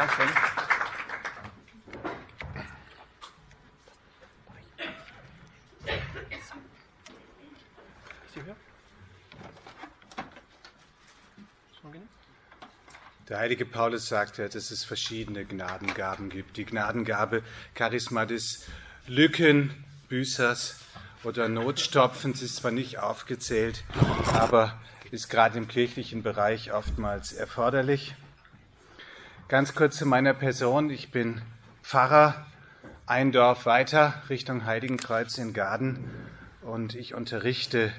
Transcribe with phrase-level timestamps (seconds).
[0.00, 0.28] Dankeschön.
[13.28, 16.56] Der heilige Paulus sagt ja, dass es verschiedene Gnadengaben gibt.
[16.56, 17.42] Die Gnadengabe
[17.76, 18.66] Charisma des
[19.06, 20.80] Lückenbüßers
[21.24, 23.84] oder Notstopfens ist zwar nicht aufgezählt,
[24.32, 24.80] aber
[25.10, 28.14] ist gerade im kirchlichen Bereich oftmals erforderlich.
[29.50, 30.90] Ganz kurz zu meiner Person.
[30.90, 31.42] Ich bin
[31.82, 32.46] Pfarrer,
[33.06, 36.08] ein Dorf weiter Richtung Heiligenkreuz in Gaden
[36.62, 37.92] und ich unterrichte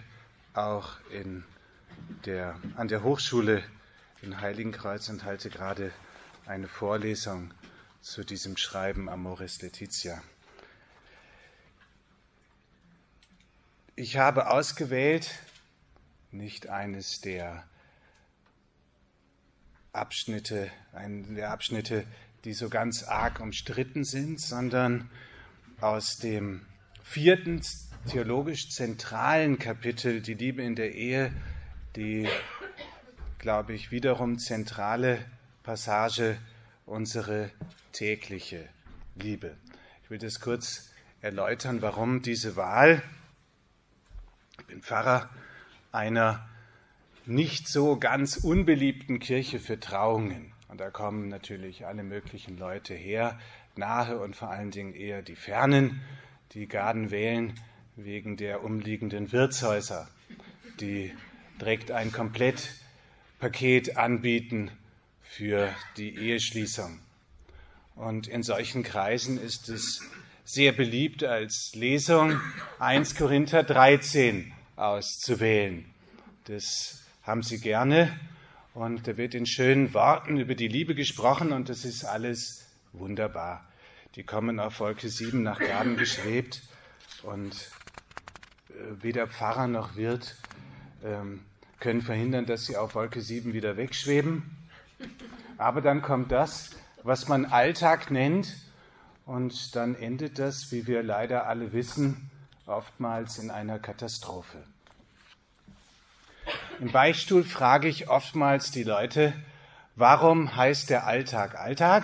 [0.54, 1.44] auch in
[2.26, 3.62] der, an der Hochschule
[4.22, 5.92] in Heiligenkreuz und halte gerade
[6.46, 7.54] eine Vorlesung
[8.00, 10.24] zu diesem Schreiben Amoris Laetitia.
[13.98, 15.30] Ich habe ausgewählt,
[16.32, 17.66] nicht eines der
[19.94, 22.06] Abschnitte, einen der Abschnitte,
[22.46, 25.10] die so ganz arg umstritten sind, sondern
[25.80, 26.66] aus dem
[27.04, 27.62] vierten
[28.08, 31.32] theologisch zentralen Kapitel, die Liebe in der Ehe,
[31.96, 32.28] die,
[33.38, 35.24] glaube ich, wiederum zentrale
[35.64, 36.38] Passage,
[36.86, 37.52] unsere
[37.92, 38.68] tägliche
[39.16, 39.56] Liebe.
[40.04, 40.90] Ich will das kurz
[41.22, 43.04] erläutern, warum diese Wahl.
[44.60, 45.30] Ich bin Pfarrer
[45.92, 46.50] einer
[47.26, 50.54] nicht so ganz unbeliebten Kirche für Trauungen.
[50.68, 53.38] Und da kommen natürlich alle möglichen Leute her,
[53.76, 56.02] nahe und vor allen Dingen eher die Fernen,
[56.54, 57.54] die Garden wählen
[57.96, 60.08] wegen der umliegenden Wirtshäuser,
[60.80, 61.14] die
[61.60, 64.72] direkt ein Komplettpaket anbieten
[65.22, 67.00] für die Eheschließung.
[67.96, 70.02] Und in solchen Kreisen ist es
[70.44, 72.40] sehr beliebt, als Lesung
[72.80, 75.86] 1 Korinther 13 auszuwählen.
[76.46, 78.12] Das haben sie gerne
[78.74, 83.66] und da wird in schönen Worten über die Liebe gesprochen und das ist alles wunderbar.
[84.16, 86.62] Die kommen auf Wolke 7 nach Gaben geschwebt
[87.24, 87.54] und
[88.70, 90.36] äh, weder Pfarrer noch Wirt
[91.04, 91.42] ähm,
[91.80, 94.58] können verhindern, dass sie auf Wolke 7 wieder wegschweben.
[95.58, 96.72] Aber dann kommt das,
[97.04, 98.56] was man Alltag nennt,
[99.26, 102.30] und dann endet das, wie wir leider alle wissen,
[102.66, 104.58] oftmals in einer Katastrophe.
[106.80, 109.34] Im Beichtstuhl frage ich oftmals die Leute,
[109.96, 112.04] warum heißt der Alltag Alltag?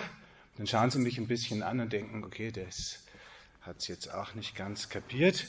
[0.57, 3.03] Dann schauen sie mich ein bisschen an und denken, okay, das
[3.61, 5.45] hat es jetzt auch nicht ganz kapiert.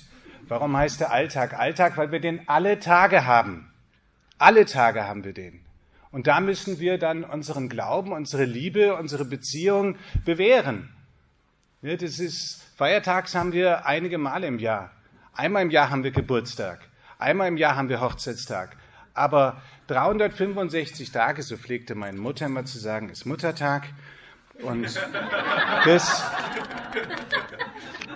[0.48, 1.96] Warum heißt der Alltag Alltag?
[1.96, 3.72] Weil wir den alle Tage haben.
[4.38, 5.60] Alle Tage haben wir den.
[6.10, 10.88] Und da müssen wir dann unseren Glauben, unsere Liebe, unsere Beziehung bewähren.
[11.82, 14.90] Ja, das ist, feiertags haben wir einige Male im Jahr.
[15.34, 16.80] Einmal im Jahr haben wir Geburtstag.
[17.18, 18.76] Einmal im Jahr haben wir Hochzeitstag.
[19.18, 23.88] Aber 365 Tage, so pflegte meine Mutter immer zu sagen, ist Muttertag.
[24.62, 24.98] Und
[25.84, 26.24] das,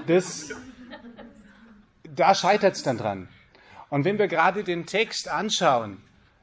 [0.06, 0.50] das,
[2.04, 3.28] da scheitert es dann dran.
[3.88, 6.02] Und wenn wir gerade den Text anschauen,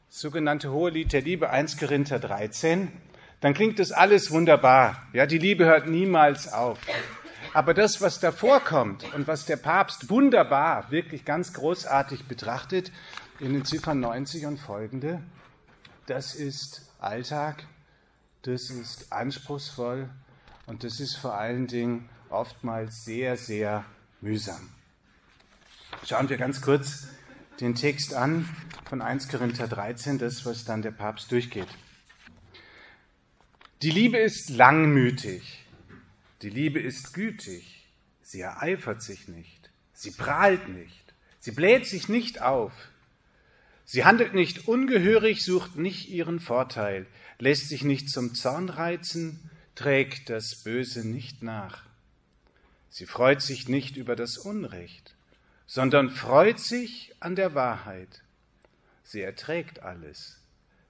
[0.09, 2.91] sogenannte Hohe Lied der Liebe 1 Korinther 13,
[3.41, 5.07] dann klingt das alles wunderbar.
[5.13, 6.79] Ja, die Liebe hört niemals auf.
[7.53, 12.91] Aber das, was davor kommt und was der Papst wunderbar, wirklich ganz großartig betrachtet,
[13.39, 15.21] in den Ziffern 90 und folgende,
[16.07, 17.65] das ist Alltag,
[18.41, 20.09] das ist anspruchsvoll
[20.65, 23.85] und das ist vor allen Dingen oftmals sehr, sehr
[24.21, 24.69] mühsam.
[26.05, 27.07] Schauen wir ganz kurz
[27.61, 28.47] den Text an
[28.85, 31.67] von 1 Korinther 13, das, was dann der Papst durchgeht.
[33.81, 35.65] Die Liebe ist langmütig,
[36.41, 37.87] die Liebe ist gütig,
[38.21, 42.73] sie ereifert sich nicht, sie prahlt nicht, sie bläht sich nicht auf,
[43.91, 47.07] Sie handelt nicht ungehörig, sucht nicht ihren Vorteil,
[47.39, 51.81] lässt sich nicht zum Zorn reizen, trägt das Böse nicht nach.
[52.91, 55.15] Sie freut sich nicht über das Unrecht,
[55.65, 58.21] sondern freut sich an der Wahrheit.
[59.01, 60.39] Sie erträgt alles,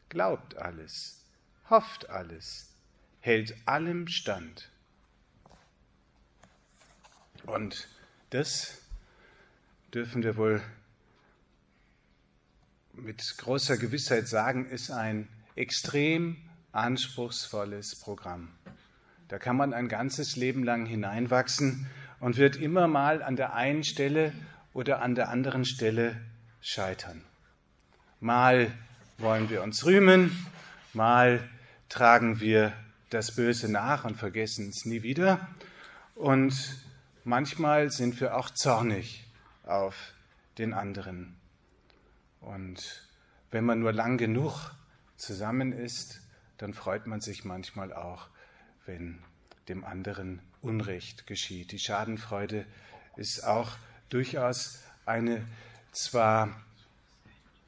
[0.09, 1.23] glaubt alles,
[1.69, 2.67] hofft alles,
[3.21, 4.69] hält allem stand.
[7.45, 7.87] Und
[8.31, 8.81] das
[9.93, 10.61] dürfen wir wohl
[13.03, 16.37] mit großer Gewissheit sagen, ist ein extrem
[16.71, 18.49] anspruchsvolles Programm.
[19.27, 21.87] Da kann man ein ganzes Leben lang hineinwachsen
[22.19, 24.33] und wird immer mal an der einen Stelle
[24.73, 26.19] oder an der anderen Stelle
[26.61, 27.23] scheitern.
[28.19, 28.71] Mal
[29.17, 30.31] wollen wir uns rühmen,
[30.93, 31.47] mal
[31.89, 32.73] tragen wir
[33.09, 35.47] das Böse nach und vergessen es nie wieder.
[36.15, 36.53] Und
[37.23, 39.25] manchmal sind wir auch zornig
[39.63, 39.95] auf
[40.57, 41.38] den anderen.
[42.41, 43.07] Und
[43.51, 44.71] wenn man nur lang genug
[45.17, 46.21] zusammen ist,
[46.57, 48.27] dann freut man sich manchmal auch,
[48.85, 49.19] wenn
[49.67, 51.71] dem anderen Unrecht geschieht.
[51.71, 52.65] Die Schadenfreude
[53.15, 53.71] ist auch
[54.09, 55.45] durchaus eine
[55.91, 56.49] zwar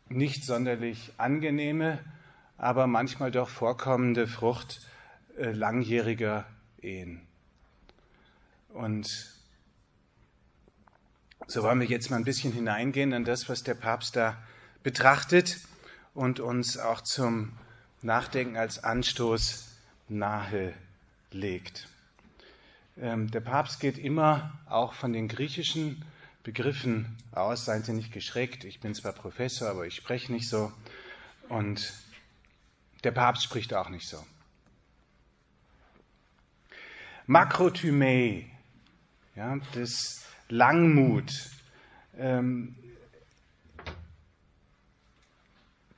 [0.10, 2.00] nicht sonderlich angenehme,
[2.58, 4.82] aber manchmal doch vorkommende Frucht
[5.38, 6.46] äh, langjähriger
[6.82, 7.22] Ehen.
[8.70, 9.32] Und
[11.48, 14.38] so wollen wir jetzt mal ein bisschen hineingehen in das, was der Papst da
[14.84, 15.60] betrachtet
[16.14, 17.54] und uns auch zum
[18.02, 19.68] Nachdenken als Anstoß
[20.10, 20.74] nahe
[21.32, 21.88] legt.
[22.98, 26.04] Ähm, der Papst geht immer auch von den griechischen
[26.44, 27.66] Begriffen aus.
[27.66, 28.64] Seien Sie nicht geschreckt.
[28.64, 30.72] Ich bin zwar Professor, aber ich spreche nicht so.
[31.48, 31.94] Und
[33.04, 34.24] der Papst spricht auch nicht so.
[37.28, 38.46] Makrotymä,
[39.36, 41.32] ja, das Langmut,
[42.18, 42.76] ähm,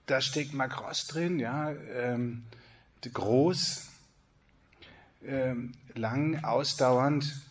[0.05, 2.43] da steckt Makros drin, ja, ähm,
[3.01, 3.89] groß,
[5.25, 7.41] ähm, lang, ausdauernd,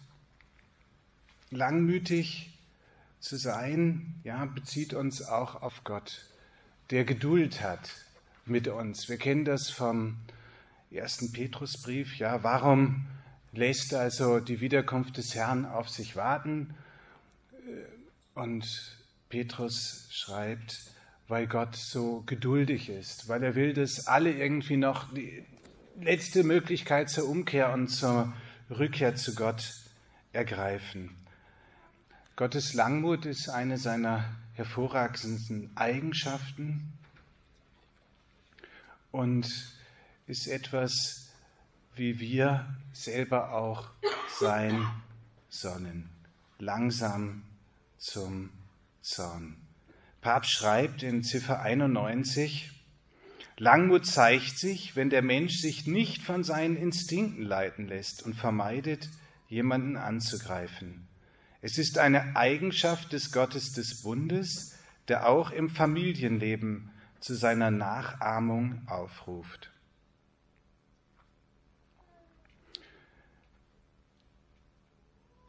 [1.51, 2.59] langmütig
[3.21, 6.27] zu sein, ja, bezieht uns auch auf Gott,
[6.91, 7.91] der Geduld hat
[8.47, 9.09] mit uns.
[9.09, 10.17] Wir kennen das vom
[10.91, 13.07] ersten Petrusbrief, ja, warum
[13.53, 16.75] lässt also die Wiederkunft des Herrn auf sich warten?
[18.35, 18.97] Und
[19.29, 20.92] Petrus schreibt,
[21.33, 25.43] weil Gott so geduldig ist, weil er will, dass alle irgendwie noch die
[25.99, 28.35] letzte Möglichkeit zur Umkehr und zur
[28.69, 29.73] Rückkehr zu Gott
[30.35, 31.17] ergreifen.
[32.37, 36.93] Gottes Langmut ist eine seiner hervorragendsten Eigenschaften
[39.11, 39.49] und
[40.27, 41.31] ist etwas,
[41.95, 43.89] wie wir selber auch
[44.39, 44.87] sein
[45.49, 46.11] sollen.
[46.59, 47.43] Langsam
[47.97, 48.51] zum
[49.01, 49.62] Zorn.
[50.23, 52.71] Papst schreibt in Ziffer 91,
[53.59, 59.11] Langmut zeigt sich, wenn der Mensch sich nicht von seinen Instinkten leiten lässt und vermeidet,
[59.49, 61.09] jemanden anzugreifen.
[61.61, 64.79] Es ist eine Eigenschaft des Gottes des Bundes,
[65.09, 69.73] der auch im Familienleben zu seiner Nachahmung aufruft.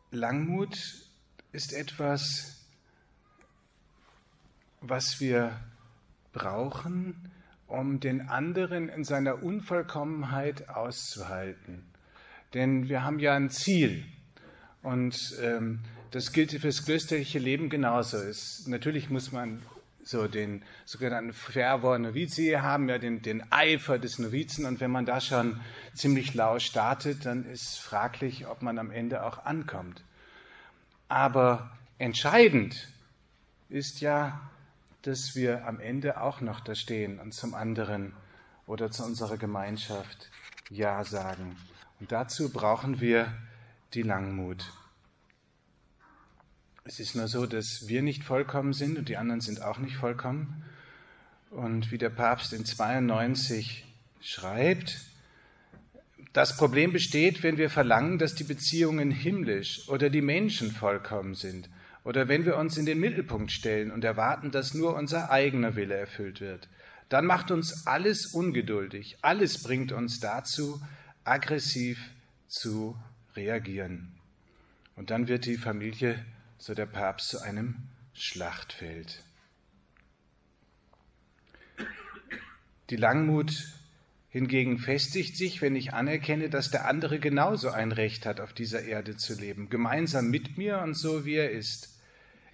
[0.10, 0.80] Langmut
[1.52, 2.63] ist etwas,
[4.84, 5.60] was wir
[6.34, 7.32] brauchen,
[7.68, 11.86] um den anderen in seiner Unvollkommenheit auszuhalten.
[12.54, 14.06] Denn wir haben ja ein Ziel.
[14.84, 15.80] Und ähm,
[16.12, 18.18] das gilt für das klösterliche Leben genauso.
[18.18, 19.62] Es, natürlich muss man
[20.04, 24.66] so den sogenannten Fervor Novizie haben, ja den, den Eifer des Novizen.
[24.66, 25.60] Und wenn man da schon
[25.94, 30.04] ziemlich lau startet, dann ist fraglich, ob man am Ende auch ankommt.
[31.08, 32.88] Aber entscheidend
[33.70, 34.42] ist ja,
[35.04, 38.14] dass wir am Ende auch noch da stehen und zum anderen
[38.66, 40.30] oder zu unserer Gemeinschaft
[40.70, 41.56] Ja sagen.
[42.00, 43.32] Und dazu brauchen wir
[43.94, 44.72] die Langmut.
[46.86, 49.96] Es ist nur so, dass wir nicht vollkommen sind und die anderen sind auch nicht
[49.96, 50.64] vollkommen.
[51.50, 53.86] Und wie der Papst in 92
[54.22, 55.02] schreibt,
[56.34, 61.70] das Problem besteht, wenn wir verlangen, dass die Beziehungen himmlisch oder die Menschen vollkommen sind.
[62.04, 65.96] Oder wenn wir uns in den Mittelpunkt stellen und erwarten, dass nur unser eigener Wille
[65.96, 66.68] erfüllt wird.
[67.10, 69.18] Dann macht uns alles ungeduldig.
[69.22, 70.82] Alles bringt uns dazu,
[71.24, 72.00] aggressiv
[72.48, 72.98] zu
[73.36, 74.12] reagieren.
[74.96, 76.24] Und dann wird die Familie
[76.58, 77.76] so der Papst zu einem
[78.14, 79.24] Schlachtfeld.
[82.90, 83.74] Die Langmut
[84.30, 88.84] hingegen festigt sich, wenn ich anerkenne, dass der andere genauso ein Recht hat, auf dieser
[88.84, 91.93] Erde zu leben, gemeinsam mit mir und so wie er ist.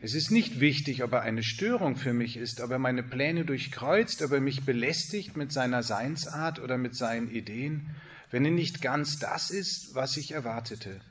[0.02, 3.44] Es ist nicht wichtig, ob er eine Störung für mich ist, ob er meine Pläne
[3.44, 7.96] durchkreuzt, ob er mich belästigt mit seiner Seinsart oder mit seinen Ideen,
[8.32, 11.02] wenn er nicht ganz das ist, was ich erwartete.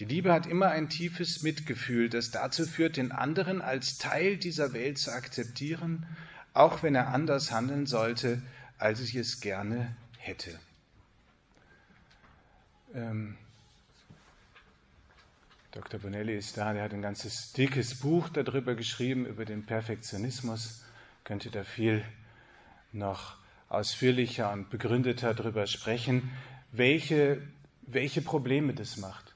[0.00, 4.72] Die Liebe hat immer ein tiefes Mitgefühl, das dazu führt, den anderen als Teil dieser
[4.72, 6.04] Welt zu akzeptieren,
[6.52, 8.42] auch wenn er anders handeln sollte,
[8.76, 10.58] als ich es gerne hätte.
[12.92, 13.36] Ähm,
[15.74, 15.98] Dr.
[15.98, 20.84] Bonelli ist da, der hat ein ganzes dickes Buch darüber geschrieben, über den Perfektionismus.
[21.24, 22.04] Könnte da viel
[22.92, 23.34] noch
[23.68, 26.30] ausführlicher und begründeter darüber sprechen,
[26.70, 27.42] welche,
[27.82, 29.34] welche Probleme das macht.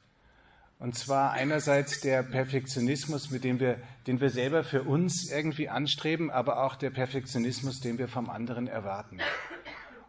[0.78, 6.30] Und zwar einerseits der Perfektionismus, mit dem wir, den wir selber für uns irgendwie anstreben,
[6.30, 9.18] aber auch der Perfektionismus, den wir vom anderen erwarten.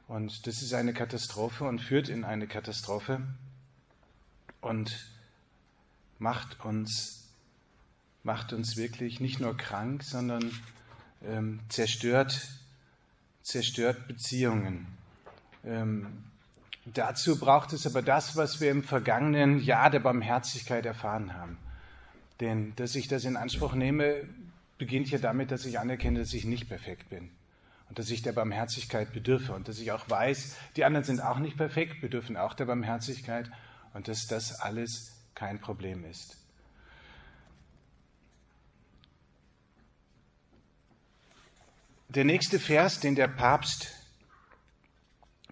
[0.08, 3.20] Und das ist eine Katastrophe und führt in eine Katastrophe
[4.62, 5.19] und
[6.20, 7.30] macht uns,
[8.24, 10.52] macht uns wirklich nicht nur krank, sondern
[11.26, 12.48] ähm, zerstört,
[13.42, 14.86] zerstört Beziehungen.
[15.66, 16.24] Ähm,
[16.94, 21.58] Dazu braucht es aber das, was wir im vergangenen Jahr der Barmherzigkeit erfahren haben.
[22.40, 24.24] Denn dass ich das in Anspruch nehme,
[24.78, 27.30] beginnt ja damit, dass ich anerkenne, dass ich nicht perfekt bin
[27.90, 31.40] und dass ich der Barmherzigkeit bedürfe und dass ich auch weiß, die anderen sind auch
[31.40, 33.52] nicht perfekt, bedürfen auch der Barmherzigkeit
[33.94, 36.36] und dass das alles kein Problem ist.
[42.10, 43.88] Der nächste Vers, den der Papst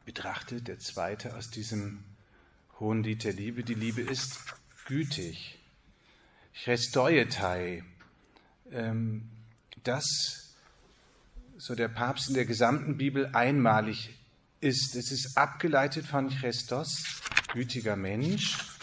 [0.04, 2.04] betrachtet, der zweite aus diesem
[2.82, 4.38] hohen Lied der Liebe, die Liebe ist
[4.88, 5.58] gütig.
[6.54, 7.86] Chestoietai,
[8.72, 9.30] ähm,
[9.86, 10.54] das,
[11.58, 14.10] so der Papst in der gesamten Bibel einmalig
[14.60, 14.98] ist.
[14.98, 17.22] Es ist abgeleitet von Christos,
[17.54, 18.77] gütiger Mensch,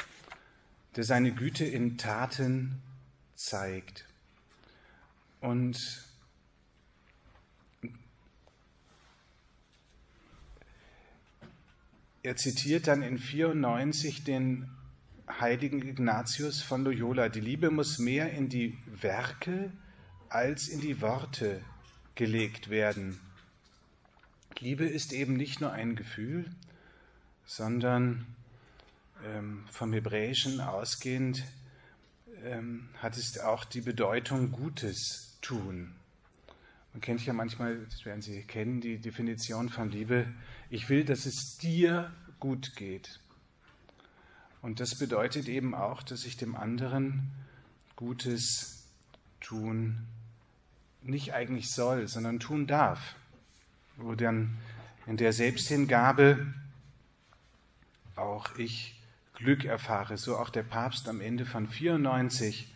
[0.97, 2.81] der seine Güte in Taten
[3.35, 4.07] zeigt.
[5.41, 6.05] Und
[12.23, 14.71] er zitiert dann in 94 den
[15.29, 17.29] heiligen Ignatius von Loyola.
[17.29, 19.73] Die Liebe muss mehr in die Werke
[20.29, 21.63] als in die Worte
[22.15, 23.21] gelegt werden.
[24.59, 26.51] Liebe ist eben nicht nur ein Gefühl,
[27.45, 28.27] sondern
[29.25, 31.45] ähm, vom Hebräischen ausgehend
[32.45, 35.95] ähm, hat es auch die Bedeutung Gutes tun.
[36.93, 40.27] Man kennt ja manchmal, das werden Sie kennen, die Definition von Liebe.
[40.71, 43.21] Ich will, dass es dir gut geht.
[44.63, 47.31] Und das bedeutet eben auch, dass ich dem anderen
[47.97, 48.87] Gutes
[49.41, 50.07] tun
[51.03, 53.15] nicht eigentlich soll, sondern tun darf.
[53.97, 54.57] Wo dann
[55.07, 56.55] in der Selbsthingabe
[58.17, 59.01] auch ich
[59.35, 62.73] Glück erfahre, so auch der Papst am Ende von 94.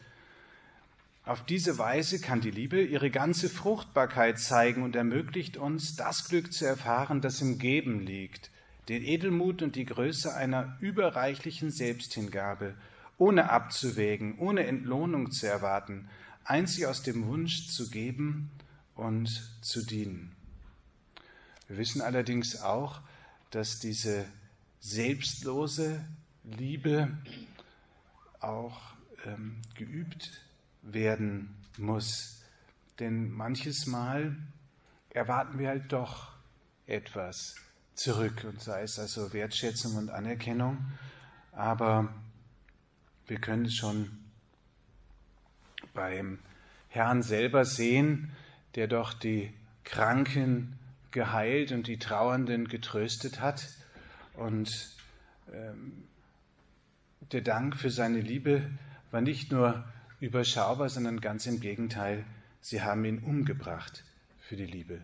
[1.25, 6.53] Auf diese Weise kann die Liebe ihre ganze Fruchtbarkeit zeigen und ermöglicht uns, das Glück
[6.53, 8.50] zu erfahren, das im Geben liegt,
[8.88, 12.75] den Edelmut und die Größe einer überreichlichen Selbsthingabe,
[13.19, 16.09] ohne abzuwägen, ohne Entlohnung zu erwarten,
[16.45, 18.50] einzig aus dem Wunsch zu geben
[18.95, 19.29] und
[19.61, 20.35] zu dienen.
[21.69, 23.00] Wir wissen allerdings auch,
[23.50, 24.25] dass diese
[24.81, 26.05] selbstlose
[26.57, 27.17] Liebe
[28.40, 28.81] auch
[29.26, 30.45] ähm, geübt
[30.83, 32.43] werden muss.
[32.99, 34.37] Denn manches Mal
[35.11, 36.33] erwarten wir halt doch
[36.87, 37.57] etwas
[37.95, 40.78] zurück, und sei es also Wertschätzung und Anerkennung,
[41.52, 42.14] aber
[43.26, 44.19] wir können es schon
[45.93, 46.38] beim
[46.88, 48.31] Herrn selber sehen,
[48.75, 49.52] der doch die
[49.85, 50.78] Kranken
[51.11, 53.69] geheilt und die Trauernden getröstet hat.
[54.35, 54.97] Und
[55.52, 56.05] ähm,
[57.21, 58.71] der Dank für seine Liebe
[59.11, 59.85] war nicht nur
[60.21, 62.25] überschaubar, sondern ganz im Gegenteil,
[62.61, 64.05] sie haben ihn umgebracht
[64.39, 65.01] für die Liebe.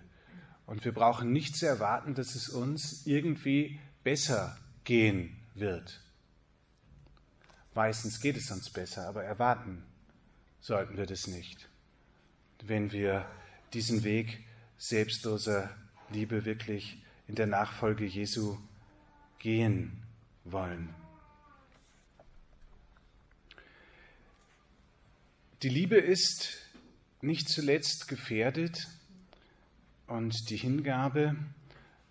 [0.67, 6.01] Und wir brauchen nicht zu erwarten, dass es uns irgendwie besser gehen wird.
[7.75, 9.83] Meistens geht es uns besser, aber erwarten
[10.61, 11.69] sollten wir das nicht,
[12.63, 13.27] wenn wir
[13.73, 14.45] diesen Weg
[14.79, 15.71] selbstloser
[16.11, 18.57] Liebe wirklich in der Nachfolge Jesu
[19.39, 20.03] gehen
[20.45, 20.95] wollen.
[25.65, 26.59] Die Liebe ist
[27.23, 28.87] nicht zuletzt gefährdet
[30.07, 31.37] und die Hingabe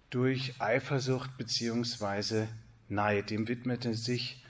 [0.10, 2.48] durch Eifersucht bzw.
[2.90, 3.30] Neid.
[3.30, 4.44] Dem widmete sich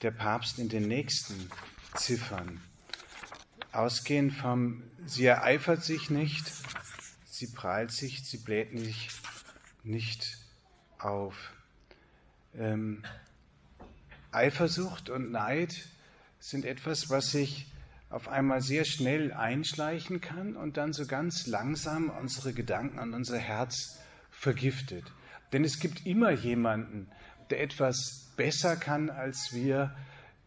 [0.00, 1.50] der Papst in den nächsten
[1.94, 2.62] Ziffern.
[3.70, 6.50] Ausgehend vom, sie ereifert sich nicht,
[7.26, 9.10] sie prahlt sich, sie bläht sich
[9.82, 10.38] nicht
[10.98, 11.52] auf.
[12.54, 13.04] Ähm,
[14.30, 15.86] Eifersucht und Neid
[16.40, 17.66] sind etwas, was sich
[18.12, 23.38] auf einmal sehr schnell einschleichen kann und dann so ganz langsam unsere Gedanken an unser
[23.38, 23.98] Herz
[24.30, 25.10] vergiftet.
[25.52, 27.08] Denn es gibt immer jemanden,
[27.50, 29.94] der etwas besser kann als wir,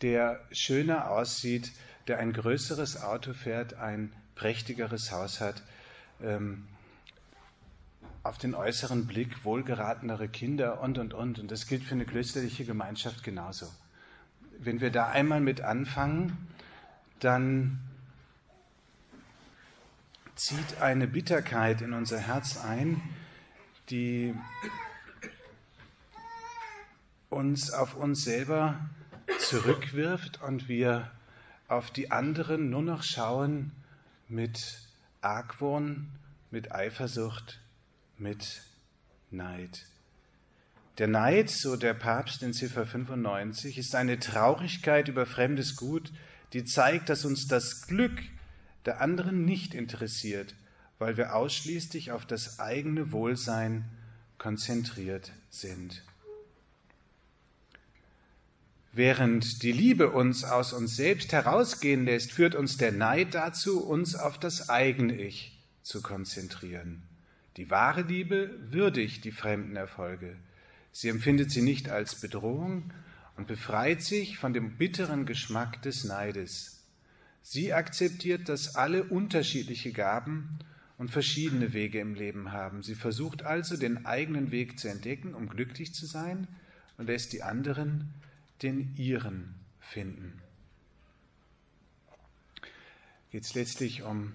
[0.02, 1.72] der schöner aussieht,
[2.08, 5.64] der ein größeres Auto fährt, ein prächtigeres Haus hat,
[6.22, 6.68] ähm,
[8.22, 11.40] auf den äußeren Blick wohlgeratenere Kinder und, und, und.
[11.40, 13.68] Und das gilt für eine klösterliche Gemeinschaft genauso.
[14.60, 16.48] Wenn wir da einmal mit anfangen,
[17.26, 17.80] dann
[20.36, 23.02] zieht eine Bitterkeit in unser Herz ein,
[23.90, 24.36] die
[27.30, 28.80] uns auf uns selber
[29.40, 31.12] zurückwirft und wir
[31.68, 33.72] auf die anderen nur noch schauen
[34.28, 34.82] mit
[35.22, 36.12] Argwohn,
[36.52, 37.60] mit Eifersucht,
[38.20, 38.62] mit
[39.32, 39.84] Neid.
[41.00, 46.12] Der Neid, so der Papst in Ziffer 95, ist eine Traurigkeit über fremdes Gut,
[46.56, 48.18] die zeigt, dass uns das Glück
[48.86, 50.56] der anderen nicht interessiert,
[51.00, 53.84] weil wir ausschließlich auf das eigene Wohlsein
[54.38, 56.02] konzentriert sind.
[58.94, 64.16] Während die Liebe uns aus uns selbst herausgehen lässt, führt uns der Neid dazu, uns
[64.16, 67.04] auf das eigene Ich zu konzentrieren.
[67.58, 70.38] Die wahre Liebe würdigt die fremden Erfolge.
[70.94, 72.94] Sie empfindet sie nicht als Bedrohung
[73.38, 76.84] und befreit sich von dem bitteren Geschmack des Neides.
[77.42, 80.60] Sie akzeptiert, dass alle unterschiedliche Gaben
[80.98, 82.82] und verschiedene Wege im Leben haben.
[82.82, 86.48] Sie versucht also, den eigenen Weg zu entdecken, um glücklich zu sein
[86.98, 88.14] und lässt die anderen
[88.62, 90.42] den ihren finden.
[93.32, 94.34] Geht es letztlich um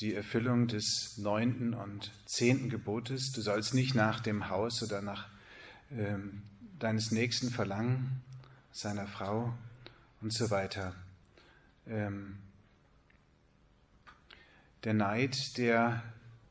[0.00, 3.32] die Erfüllung des neunten und zehnten Gebotes.
[3.32, 5.28] Du sollst nicht nach dem Haus oder nach
[5.90, 6.42] ähm,
[6.78, 8.22] deines Nächsten verlangen,
[8.72, 9.52] seiner Frau
[10.20, 10.94] und so weiter.
[11.86, 12.38] Ähm,
[14.84, 16.02] der Neid, der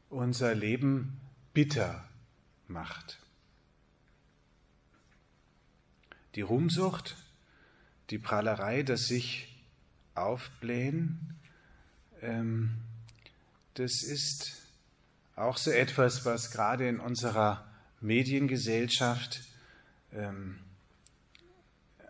[0.09, 1.19] unser Leben
[1.53, 2.07] bitter
[2.67, 3.19] macht.
[6.35, 7.15] Die Ruhmsucht,
[8.09, 9.55] die Prahlerei, das sich
[10.13, 11.37] aufblähen,
[12.21, 12.75] ähm,
[13.75, 14.55] das ist
[15.35, 17.65] auch so etwas, was gerade in unserer
[18.01, 19.41] Mediengesellschaft
[20.13, 20.59] ähm,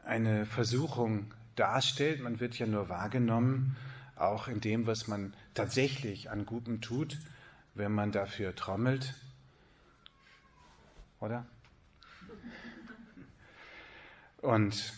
[0.04, 2.22] eine Versuchung darstellt.
[2.22, 3.75] Man wird ja nur wahrgenommen,
[4.16, 7.20] auch in dem, was man tatsächlich an Gutem tut,
[7.75, 9.13] wenn man dafür trommelt.
[11.20, 11.46] Oder?
[14.42, 14.94] Und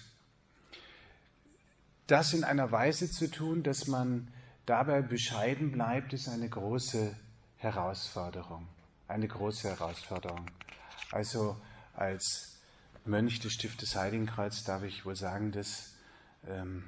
[2.08, 4.28] das in einer Weise zu tun, dass man
[4.66, 7.16] dabei bescheiden bleibt, ist eine große
[7.58, 8.68] Herausforderung.
[9.08, 10.46] Eine große Herausforderung.
[11.12, 11.60] Also
[11.94, 12.59] als
[13.10, 15.94] Mönch des Stiftes Heiligenkreuz darf ich wohl sagen, dass,
[16.48, 16.84] ähm,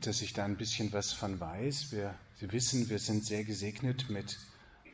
[0.00, 1.92] dass ich da ein bisschen was von weiß.
[1.92, 4.38] Wir, Sie wissen, wir sind sehr gesegnet mit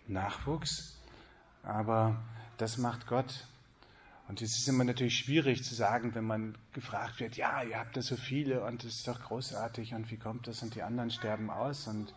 [0.08, 0.96] Nachwuchs,
[1.62, 2.20] aber
[2.58, 3.46] das macht Gott
[4.28, 7.96] und es ist immer natürlich schwierig zu sagen, wenn man gefragt wird, ja, ihr habt
[7.96, 11.10] da so viele und es ist doch großartig und wie kommt das und die anderen
[11.10, 12.14] sterben aus und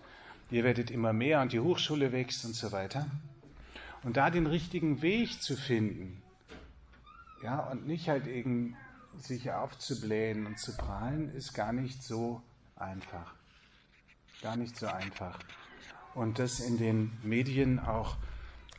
[0.52, 3.08] ihr werdet immer mehr und die Hochschule wächst und so weiter.
[4.04, 6.22] Und da den richtigen Weg zu finden,
[7.46, 8.76] ja, und nicht halt eben
[9.18, 12.42] sich aufzublähen und zu prahlen, ist gar nicht so
[12.76, 13.36] einfach.
[14.42, 15.40] Gar nicht so einfach.
[16.16, 18.18] Und das in den Medien auch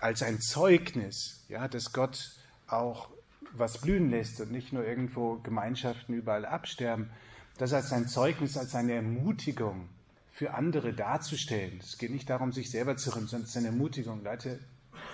[0.00, 2.32] als ein Zeugnis, ja, dass Gott
[2.66, 3.08] auch
[3.52, 7.10] was blühen lässt und nicht nur irgendwo Gemeinschaften überall absterben,
[7.58, 9.88] das als ein Zeugnis, als eine Ermutigung
[10.32, 11.78] für andere darzustellen.
[11.80, 14.24] Es geht nicht darum, sich selber zu rühmen, sondern es ist eine Ermutigung.
[14.24, 14.58] Leute,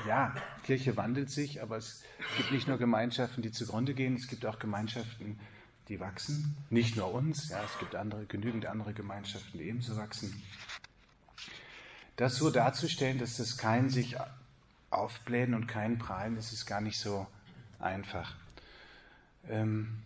[0.07, 0.35] ja,
[0.65, 2.03] Kirche wandelt sich, aber es
[2.37, 5.39] gibt nicht nur Gemeinschaften, die zugrunde gehen, es gibt auch Gemeinschaften,
[5.89, 6.57] die wachsen.
[6.71, 10.43] Nicht nur uns, ja, es gibt andere, genügend andere Gemeinschaften, die ebenso wachsen.
[12.17, 14.17] Das so darzustellen, dass das kein sich
[14.91, 17.27] aufblähen und kein Prahlen, das ist gar nicht so
[17.79, 18.37] einfach.
[19.49, 20.03] Ähm,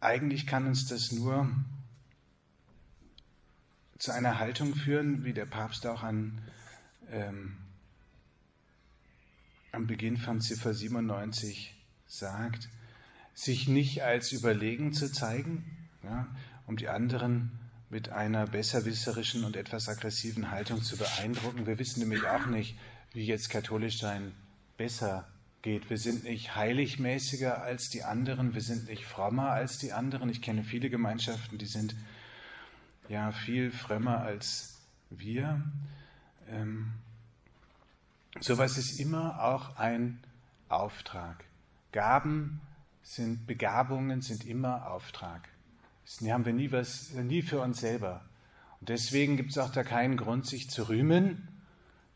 [0.00, 1.48] eigentlich kann uns das nur
[4.02, 6.42] zu einer Haltung führen, wie der Papst auch an,
[7.12, 7.56] ähm,
[9.70, 11.72] am Beginn von Ziffer 97
[12.08, 12.68] sagt,
[13.32, 16.26] sich nicht als überlegen zu zeigen, ja,
[16.66, 17.52] um die anderen
[17.90, 21.68] mit einer besserwisserischen und etwas aggressiven Haltung zu beeindrucken.
[21.68, 22.76] Wir wissen nämlich auch nicht,
[23.12, 24.32] wie jetzt katholisch sein
[24.76, 25.28] besser
[25.62, 25.90] geht.
[25.90, 30.28] Wir sind nicht heiligmäßiger als die anderen, wir sind nicht frommer als die anderen.
[30.28, 31.94] Ich kenne viele Gemeinschaften, die sind
[33.08, 35.62] ja viel frömmer als wir.
[36.48, 36.92] Ähm,
[38.40, 40.20] sowas ist immer auch ein
[40.68, 41.44] Auftrag.
[41.92, 42.60] Gaben
[43.02, 45.48] sind Begabungen sind immer Auftrag.
[46.04, 48.22] Das haben wir nie was, nie für uns selber.
[48.80, 51.48] Und deswegen gibt es auch da keinen Grund, sich zu rühmen,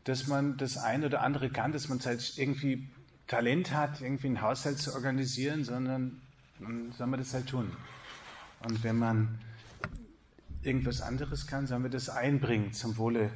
[0.03, 2.89] dass man das eine oder andere kann, dass man halt irgendwie
[3.27, 6.21] Talent hat, irgendwie einen Haushalt zu organisieren, sondern
[6.59, 7.71] dann soll man das halt tun.
[8.63, 9.39] Und wenn man
[10.61, 13.31] irgendwas anderes kann, sollen wir das einbringen zum Wohle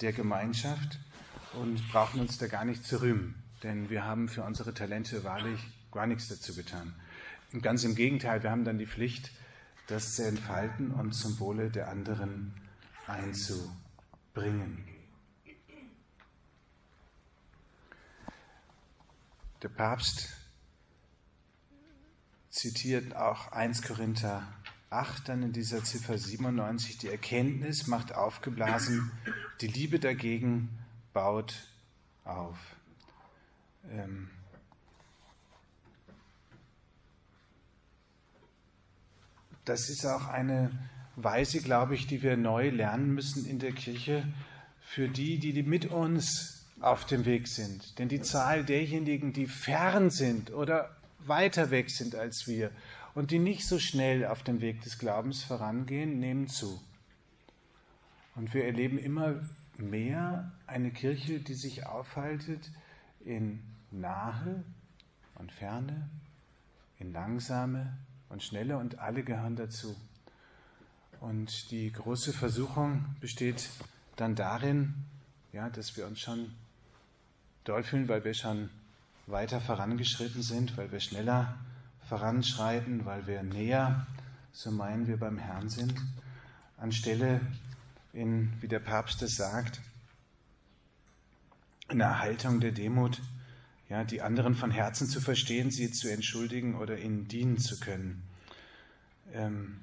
[0.00, 0.98] der Gemeinschaft
[1.54, 5.60] und brauchen uns da gar nicht zu rühmen, denn wir haben für unsere Talente wahrlich
[5.90, 6.94] gar nichts dazu getan.
[7.52, 9.30] Und ganz im Gegenteil, wir haben dann die Pflicht,
[9.86, 12.52] das zu entfalten und zum Wohle der anderen
[13.06, 14.84] einzubringen.
[19.62, 20.28] Der Papst
[22.50, 24.46] zitiert auch 1 Korinther
[24.90, 29.10] 8 dann in dieser Ziffer 97, die Erkenntnis macht aufgeblasen,
[29.60, 30.68] die Liebe dagegen
[31.12, 31.54] baut
[32.24, 32.56] auf.
[33.90, 34.30] Ähm
[39.64, 40.70] das ist auch eine
[41.16, 44.26] Weise, glaube ich, die wir neu lernen müssen in der Kirche,
[44.80, 47.98] für die, die mit uns auf dem Weg sind.
[47.98, 52.70] Denn die Zahl derjenigen, die fern sind oder weiter weg sind als wir
[53.16, 56.78] und die nicht so schnell auf dem Weg des Glaubens vorangehen, nehmen zu.
[58.34, 59.40] Und wir erleben immer
[59.78, 62.70] mehr eine Kirche, die sich aufhaltet
[63.24, 64.62] in Nahe
[65.36, 66.10] und Ferne,
[66.98, 67.96] in Langsame
[68.28, 69.96] und Schnelle und alle gehören dazu.
[71.18, 73.70] Und die große Versuchung besteht
[74.16, 74.92] dann darin,
[75.54, 76.52] ja, dass wir uns schon
[77.64, 78.68] doll fühlen, weil wir schon
[79.26, 81.56] weiter vorangeschritten sind, weil wir schneller
[82.08, 84.06] voranschreiten, weil wir näher,
[84.52, 85.94] so meinen wir, beim Herrn sind,
[86.76, 87.40] anstelle,
[88.12, 89.80] in, wie der Papst es sagt,
[91.90, 93.20] in der Haltung der Demut,
[93.88, 98.22] ja, die anderen von Herzen zu verstehen, sie zu entschuldigen oder ihnen dienen zu können.
[99.32, 99.78] Ähm,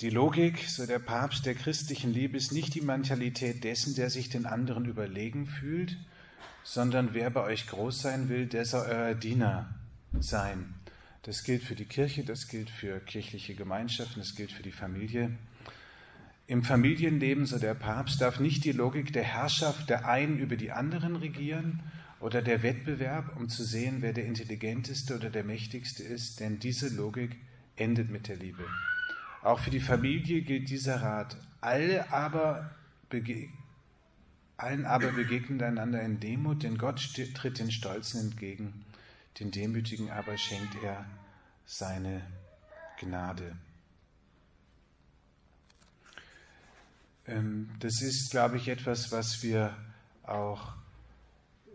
[0.00, 4.28] die Logik, so der Papst, der christlichen Liebe ist nicht die Mentalität dessen, der sich
[4.28, 5.96] den anderen überlegen fühlt,
[6.64, 9.72] sondern wer bei euch groß sein will, der soll euer Diener
[10.18, 10.74] sein.
[11.22, 15.30] Das gilt für die Kirche, das gilt für kirchliche Gemeinschaften, das gilt für die Familie.
[16.46, 20.72] Im Familienleben, so der Papst, darf nicht die Logik der Herrschaft der einen über die
[20.72, 21.80] anderen regieren
[22.20, 26.88] oder der Wettbewerb, um zu sehen, wer der intelligenteste oder der mächtigste ist, denn diese
[26.88, 27.36] Logik
[27.76, 28.64] endet mit der Liebe.
[29.42, 31.36] Auch für die Familie gilt dieser Rat.
[31.60, 32.70] Alle aber
[34.64, 37.00] allen aber begegnen einander in Demut, denn Gott
[37.34, 38.84] tritt den Stolzen entgegen,
[39.38, 41.04] den Demütigen aber schenkt er
[41.66, 42.22] seine
[42.98, 43.56] Gnade.
[47.26, 49.76] Ähm, das ist, glaube ich, etwas, was wir
[50.22, 50.72] auch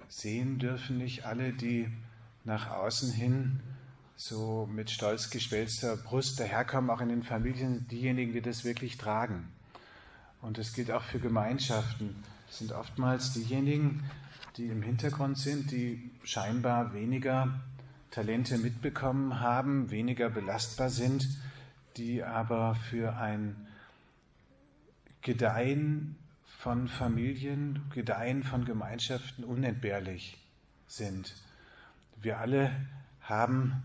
[0.08, 0.98] sehen dürfen.
[0.98, 1.92] Nicht alle, die
[2.44, 3.60] nach außen hin
[4.16, 9.48] so mit stolz geschwellster Brust daherkommen, auch in den Familien, diejenigen, die das wirklich tragen.
[10.42, 14.04] Und das gilt auch für Gemeinschaften, sind oftmals diejenigen,
[14.58, 17.60] die im Hintergrund sind, die scheinbar weniger
[18.12, 21.28] Talente mitbekommen haben, weniger belastbar sind,
[21.98, 23.68] die aber für ein
[25.22, 26.16] Gedeihen
[26.60, 30.38] von Familien, Gedeihen von Gemeinschaften unentbehrlich
[30.88, 31.36] sind.
[32.22, 32.72] Wir alle
[33.22, 33.84] haben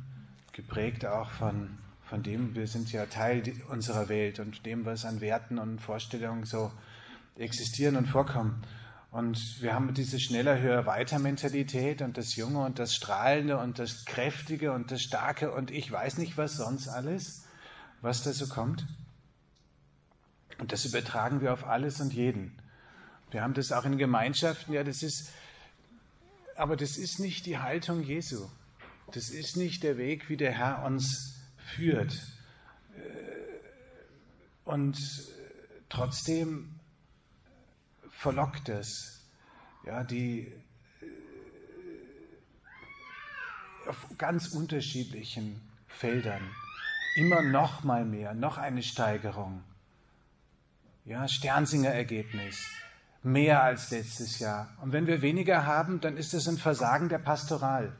[0.53, 5.21] geprägt auch von, von dem, wir sind ja Teil unserer Welt und dem, was an
[5.21, 6.73] Werten und Vorstellungen so
[7.37, 8.63] existieren und vorkommen.
[9.11, 13.79] Und wir haben diese schneller, höher, weiter Mentalität und das Junge und das Strahlende und
[13.79, 17.45] das Kräftige und das Starke und ich weiß nicht was sonst alles,
[18.01, 18.85] was da so kommt.
[20.59, 22.61] Und das übertragen wir auf alles und jeden.
[23.31, 25.33] Wir haben das auch in Gemeinschaften, ja, das ist,
[26.57, 28.49] aber das ist nicht die Haltung Jesu.
[29.13, 32.21] Das ist nicht der Weg, wie der Herr uns führt.
[34.65, 34.99] Und
[35.89, 36.74] trotzdem
[38.25, 39.21] verlockt es,
[39.85, 40.51] ja, die
[43.87, 46.41] auf ganz unterschiedlichen Feldern
[47.17, 49.63] immer noch mal mehr, noch eine Steigerung.
[51.05, 52.67] Ja, Sternsinger Ergebnis,
[53.23, 54.75] mehr als letztes Jahr.
[54.81, 57.93] Und wenn wir weniger haben, dann ist es ein Versagen der Pastoral.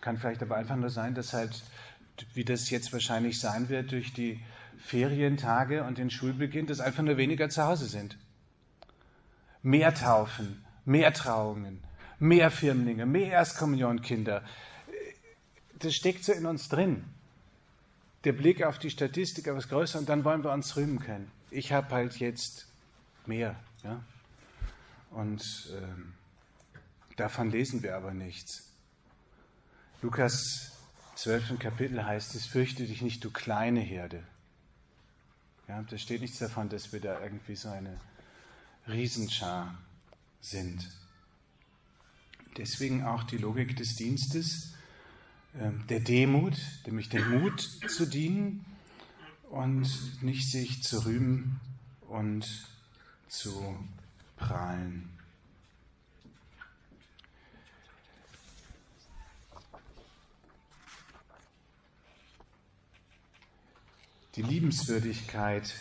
[0.00, 1.62] Kann vielleicht aber einfach nur sein, dass halt,
[2.32, 4.44] wie das jetzt wahrscheinlich sein wird, durch die
[4.78, 8.18] Ferientage und den Schulbeginn, dass einfach nur weniger zu Hause sind.
[9.64, 11.82] Mehr Taufen, mehr Trauungen,
[12.18, 14.44] mehr Firmlinge, mehr Erstkommunionkinder.
[15.78, 17.04] Das steckt so in uns drin.
[18.24, 21.30] Der Blick auf die Statistik etwas größer und dann wollen wir uns rühmen können.
[21.50, 22.66] Ich habe halt jetzt
[23.24, 23.56] mehr.
[23.82, 24.04] Ja?
[25.10, 25.42] Und
[25.74, 26.12] ähm,
[27.16, 28.70] davon lesen wir aber nichts.
[30.02, 30.72] Lukas
[31.14, 31.58] 12.
[31.58, 34.22] Kapitel heißt es, fürchte dich nicht, du kleine Herde.
[35.68, 37.98] Ja, da steht nichts davon, dass wir da irgendwie so eine
[38.88, 39.78] Riesenschar
[40.40, 40.90] sind.
[42.56, 44.74] Deswegen auch die Logik des Dienstes,
[45.58, 48.64] ähm, der Demut, nämlich den Mut zu dienen
[49.50, 51.60] und nicht sich zu rühmen
[52.08, 52.66] und
[53.28, 53.76] zu
[54.36, 55.14] prahlen.
[64.36, 65.72] die Liebenswürdigkeit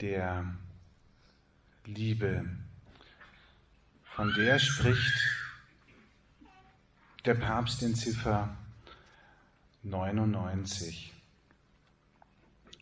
[0.00, 0.46] der
[1.86, 2.44] Liebe,
[4.04, 5.14] von der spricht
[7.24, 8.54] der Papst in Ziffer
[9.82, 11.12] 99.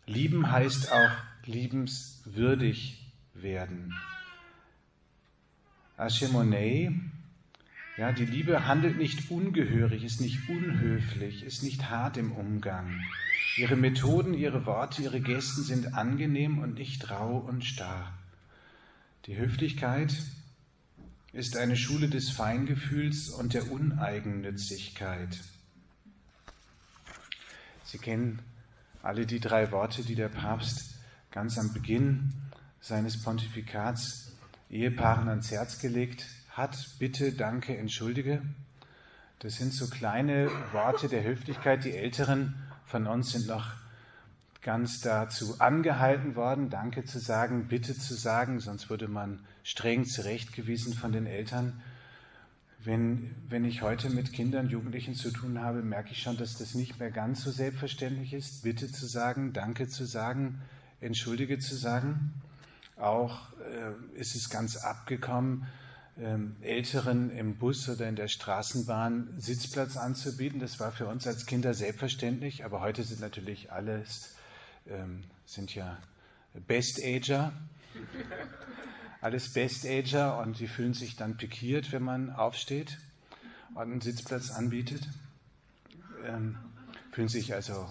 [0.07, 1.13] Lieben heißt auch
[1.45, 3.95] liebenswürdig werden.
[5.97, 6.93] Aschemonei,
[7.97, 13.01] ja, die Liebe handelt nicht ungehörig, ist nicht unhöflich, ist nicht hart im Umgang.
[13.57, 18.13] Ihre Methoden, ihre Worte, ihre Gesten sind angenehm und nicht rau und starr.
[19.27, 20.15] Die Höflichkeit
[21.33, 25.39] ist eine Schule des Feingefühls und der Uneigennützigkeit.
[27.85, 28.41] Sie kennen
[29.03, 30.95] alle die drei Worte, die der Papst
[31.31, 32.33] ganz am Beginn
[32.81, 34.33] seines Pontifikats
[34.71, 36.77] Ehepaaren ans Herz gelegt hat.
[36.99, 38.43] Bitte, danke, entschuldige.
[39.41, 41.85] Das sind so kleine Worte der Höflichkeit.
[41.85, 42.55] Die Älteren
[42.87, 43.73] von uns sind noch
[44.69, 50.93] ganz dazu angehalten worden, Danke zu sagen, Bitte zu sagen, sonst würde man streng zurechtgewiesen
[50.93, 51.81] von den Eltern.
[52.85, 56.75] Wenn, wenn ich heute mit Kindern, Jugendlichen zu tun habe, merke ich schon, dass das
[56.75, 60.61] nicht mehr ganz so selbstverständlich ist, Bitte zu sagen, Danke zu sagen,
[61.01, 62.35] Entschuldige zu sagen.
[62.99, 65.67] Auch äh, ist es ganz abgekommen,
[66.21, 70.61] ähm, Älteren im Bus oder in der Straßenbahn Sitzplatz anzubieten.
[70.61, 74.35] Das war für uns als Kinder selbstverständlich, aber heute sind natürlich alles
[74.91, 75.99] ähm, sind ja
[76.67, 77.53] Best-Ager,
[79.21, 82.99] alles Best-Ager und die fühlen sich dann pikiert, wenn man aufsteht
[83.75, 85.09] und einen Sitzplatz anbietet.
[86.25, 86.59] Ähm,
[87.13, 87.89] fühlen sich also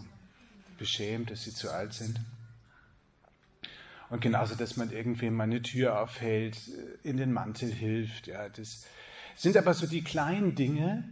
[0.78, 2.20] beschämt, dass sie zu alt sind.
[4.10, 8.28] Und genauso, dass man irgendwie mal eine Tür aufhält, äh, in den Mantel hilft.
[8.28, 8.86] Ja, das
[9.36, 11.04] sind aber so die kleinen Dinge,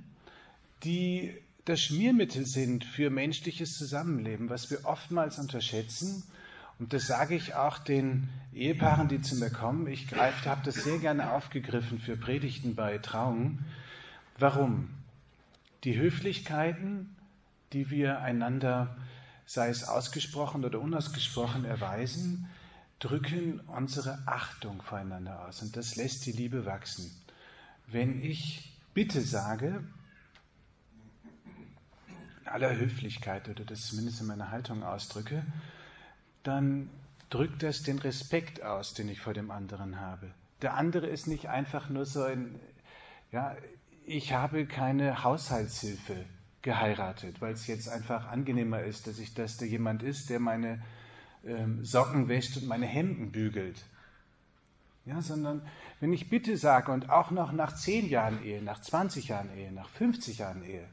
[0.84, 6.24] die das Schmiermittel sind für menschliches Zusammenleben, was wir oftmals unterschätzen.
[6.78, 9.88] Und das sage ich auch den Ehepaaren, die zu mir kommen.
[9.88, 13.66] Ich habe das sehr gerne aufgegriffen für Predigten bei Trauungen.
[14.38, 14.90] Warum?
[15.84, 17.16] Die Höflichkeiten,
[17.74, 18.96] die wir einander,
[19.48, 22.48] sei es ausgesprochen oder unausgesprochen, erweisen,
[23.00, 25.62] drücken unsere Achtung voreinander aus.
[25.64, 27.12] Und das lässt die Liebe wachsen.
[27.88, 29.84] Wenn ich Bitte sage,
[32.46, 35.44] aller Höflichkeit oder das zumindest in meiner Haltung ausdrücke,
[36.44, 36.90] dann
[37.30, 40.32] drückt das den Respekt aus, den ich vor dem anderen habe.
[40.62, 42.60] Der andere ist nicht einfach nur so ein,
[43.32, 43.56] ja,
[44.06, 46.26] ich habe keine Haushaltshilfe
[46.62, 50.82] geheiratet, weil es jetzt einfach angenehmer ist, dass ich, dass da jemand ist, der meine
[51.44, 53.84] ähm, Socken wäscht und meine Hemden bügelt.
[55.06, 55.62] Ja, sondern
[56.00, 59.72] wenn ich Bitte sage und auch noch nach 10 Jahren Ehe, nach 20 Jahren Ehe,
[59.72, 60.88] nach 50 Jahren Ehe,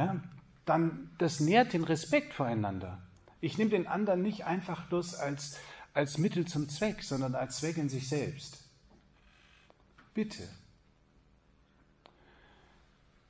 [0.00, 0.20] ja,
[0.64, 3.02] dann das nährt den Respekt voreinander.
[3.40, 5.58] Ich nehme den anderen nicht einfach bloß als,
[5.92, 8.64] als Mittel zum Zweck, sondern als Zweck in sich selbst.
[10.14, 10.48] Bitte.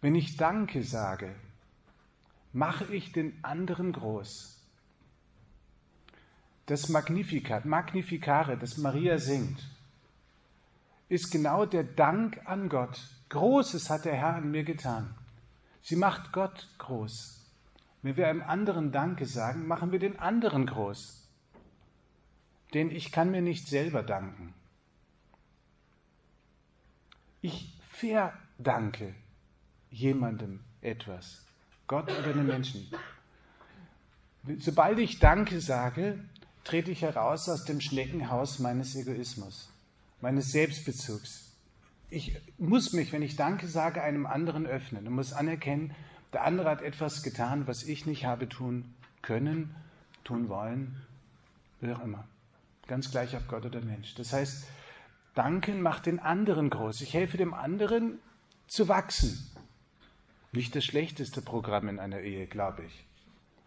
[0.01, 1.35] Wenn ich Danke sage,
[2.53, 4.57] mache ich den anderen groß.
[6.67, 9.61] Das Magnificat, Magnificare, das Maria singt,
[11.09, 13.01] ist genau der Dank an Gott.
[13.29, 15.15] Großes hat der Herr an mir getan.
[15.83, 17.41] Sie macht Gott groß.
[18.03, 21.29] Wenn wir einem anderen Danke sagen, machen wir den anderen groß.
[22.75, 24.55] Denn ich kann mir nicht selber danken.
[27.43, 29.15] Ich verdanke
[29.91, 31.45] jemandem etwas.
[31.87, 32.91] Gott oder den Menschen.
[34.59, 36.23] Sobald ich Danke sage,
[36.65, 39.71] trete ich heraus aus dem Schneckenhaus meines Egoismus,
[40.21, 41.50] meines Selbstbezugs
[42.11, 45.95] ich muss mich, wenn ich Danke sage, einem anderen öffnen und muss anerkennen,
[46.33, 49.75] der andere hat etwas getan, was ich nicht habe tun können,
[50.25, 51.01] tun wollen,
[51.81, 52.27] wie auch immer.
[52.87, 54.15] Ganz gleich ob Gott oder Mensch.
[54.15, 54.67] Das heißt,
[55.35, 57.01] Danken macht den anderen groß.
[57.03, 58.19] Ich helfe dem anderen
[58.67, 59.47] zu wachsen.
[60.53, 63.07] Nicht das schlechteste Programm in einer Ehe, glaube ich.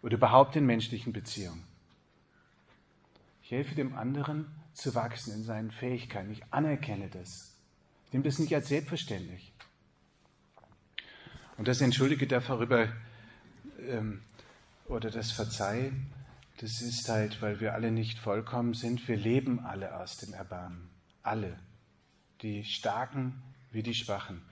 [0.02, 1.64] Oder überhaupt in menschlichen Beziehungen.
[3.42, 6.30] Ich helfe dem anderen zu wachsen in seinen Fähigkeiten.
[6.30, 7.53] Ich anerkenne das.
[8.14, 9.52] Nimm das nicht als selbstverständlich.
[11.56, 12.86] Und das Entschuldige darüber
[13.88, 14.22] ähm,
[14.86, 15.90] oder das Verzeih,
[16.58, 19.08] das ist halt, weil wir alle nicht vollkommen sind.
[19.08, 20.88] Wir leben alle aus dem Erbarmen.
[21.24, 21.58] Alle.
[22.42, 24.42] Die Starken wie die Schwachen.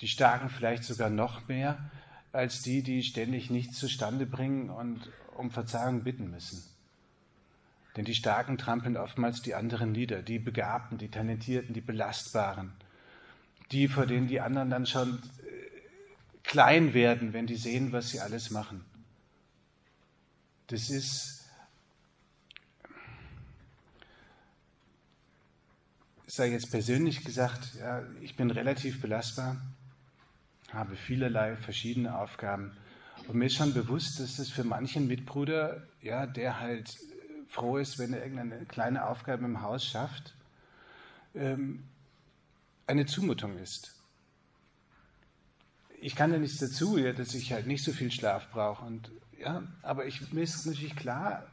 [0.00, 1.88] Die Starken vielleicht sogar noch mehr
[2.32, 6.64] als die, die ständig nichts zustande bringen und um Verzeihung bitten müssen.
[7.96, 12.72] Denn die Starken trampeln oftmals die anderen nieder, die Begabten, die Talentierten, die Belastbaren
[13.72, 18.20] die, vor denen die anderen dann schon äh, klein werden, wenn die sehen, was sie
[18.20, 18.84] alles machen.
[20.68, 21.44] Das ist,
[26.26, 29.56] ich sage jetzt persönlich gesagt, ja, ich bin relativ belastbar,
[30.72, 32.72] habe vielerlei verschiedene Aufgaben.
[33.28, 36.96] Und mir ist schon bewusst, dass das für manchen Mitbruder, ja, der halt
[37.48, 40.34] froh ist, wenn er irgendeine kleine Aufgabe im Haus schafft,
[41.34, 41.84] ähm,
[42.86, 43.94] eine Zumutung ist.
[46.00, 48.84] Ich kann ja nichts dazu, ja, dass ich halt nicht so viel Schlaf brauche.
[48.84, 51.46] Und, ja, aber ich, mir ist natürlich klar,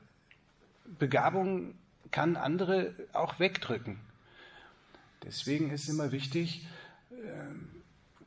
[1.00, 1.76] Begabungen
[2.12, 4.00] kann andere auch wegdrücken.
[5.24, 6.68] Deswegen ist immer wichtig,
[7.12, 7.70] ähm,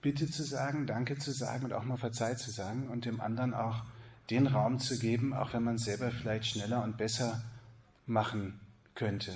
[0.00, 3.54] Bitte zu sagen, Danke zu sagen und auch mal Verzeih zu sagen und dem anderen
[3.54, 3.84] auch
[4.28, 7.42] den Raum zu geben, auch wenn man es selber vielleicht schneller und besser
[8.06, 8.60] machen
[8.94, 9.32] könnte.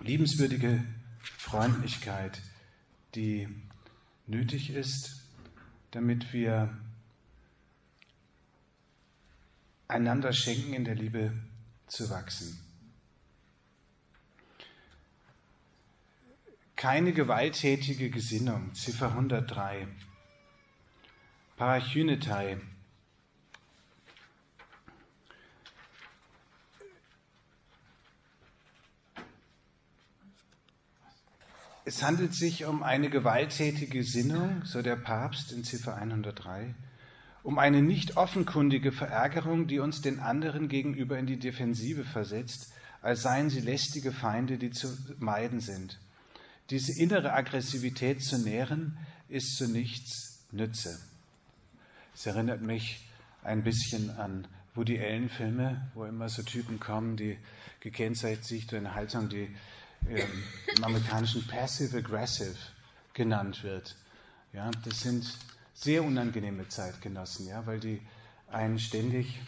[0.00, 0.84] Liebenswürdige
[1.22, 2.40] Freundlichkeit,
[3.14, 3.48] die
[4.26, 5.22] nötig ist,
[5.90, 6.76] damit wir
[9.88, 11.32] einander schenken, in der Liebe
[11.86, 12.58] zu wachsen.
[16.76, 19.86] Keine gewalttätige Gesinnung, Ziffer 103.
[21.56, 22.60] Parachynetai.
[31.84, 36.76] Es handelt sich um eine gewalttätige Gesinnung, so der Papst in Ziffer 103,
[37.42, 43.22] um eine nicht offenkundige Verärgerung, die uns den anderen gegenüber in die Defensive versetzt, als
[43.22, 45.98] seien sie lästige Feinde, die zu meiden sind.
[46.70, 48.96] Diese innere Aggressivität zu nähren,
[49.28, 51.00] ist zu nichts Nütze.
[52.14, 53.08] Es erinnert mich
[53.42, 57.38] ein bisschen an Woody Allen-Filme, wo immer so Typen kommen, die
[57.80, 59.48] gekennzeichnet sich durch eine Haltung, die
[60.08, 62.56] im amerikanischen Passive-Aggressive
[63.14, 63.96] genannt wird.
[64.52, 65.38] Ja, das sind
[65.74, 68.00] sehr unangenehme Zeitgenossen, ja, weil die
[68.48, 69.40] einen ständig,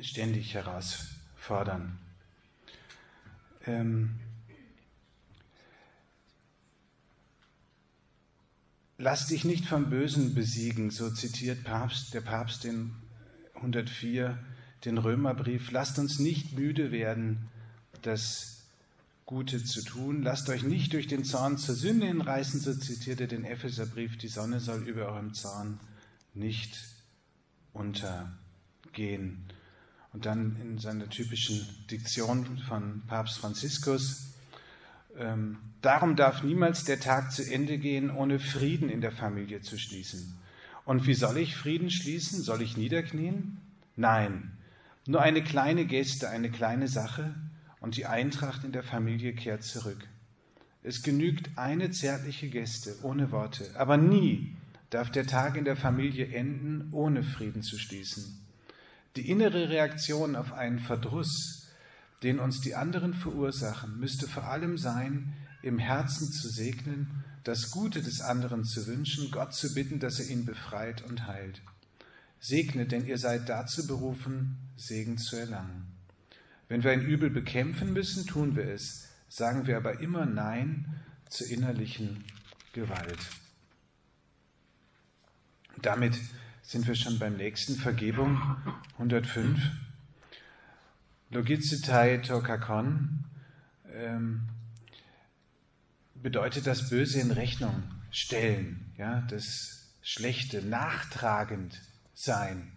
[0.00, 1.98] ständig herausfordern.
[3.66, 4.18] Ähm,
[9.04, 12.94] Lass dich nicht vom Bösen besiegen, so zitiert Papst, der Papst in
[13.56, 14.38] 104
[14.84, 15.72] den Römerbrief.
[15.72, 17.50] Lasst uns nicht müde werden,
[18.06, 18.62] das
[19.26, 20.22] Gute zu tun.
[20.22, 24.18] Lasst euch nicht durch den Zorn zur Sünde hinreißen, so zitiert er den Epheserbrief.
[24.18, 25.80] Die Sonne soll über eurem Zorn
[26.34, 26.78] nicht
[27.72, 29.44] untergehen.
[30.12, 34.34] Und dann in seiner typischen Diktion von Papst Franziskus,
[35.16, 39.78] ähm, darum darf niemals der Tag zu Ende gehen, ohne Frieden in der Familie zu
[39.78, 40.38] schließen.
[40.84, 42.42] Und wie soll ich Frieden schließen?
[42.42, 43.58] Soll ich niederknien?
[43.96, 44.52] Nein,
[45.06, 47.34] nur eine kleine Geste, eine kleine Sache
[47.82, 50.08] und die Eintracht in der Familie kehrt zurück.
[50.82, 54.56] Es genügt eine zärtliche Geste ohne Worte, aber nie
[54.90, 58.40] darf der Tag in der Familie enden, ohne Frieden zu schließen.
[59.16, 61.62] Die innere Reaktion auf einen Verdruss
[62.22, 68.02] den uns die anderen verursachen, müsste vor allem sein, im Herzen zu segnen, das Gute
[68.02, 71.60] des anderen zu wünschen, Gott zu bitten, dass er ihn befreit und heilt.
[72.38, 75.91] Segnet, denn ihr seid dazu berufen, Segen zu erlangen.
[76.72, 81.46] Wenn wir ein Übel bekämpfen müssen, tun wir es, sagen wir aber immer Nein zur
[81.48, 82.24] innerlichen
[82.72, 83.18] Gewalt.
[85.82, 86.18] Damit
[86.62, 88.40] sind wir schon beim nächsten Vergebung
[88.94, 89.60] 105.
[91.28, 93.26] Logizitai Tokakon
[93.92, 94.48] ähm,
[96.14, 101.82] bedeutet das Böse in Rechnung stellen, ja, das Schlechte, nachtragend
[102.14, 102.72] sein.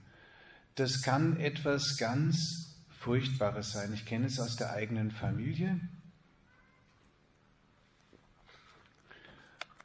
[0.75, 2.74] Das kann etwas ganz
[3.05, 3.93] Furchtbares sein.
[3.93, 5.79] Ich kenne es aus der eigenen Familie.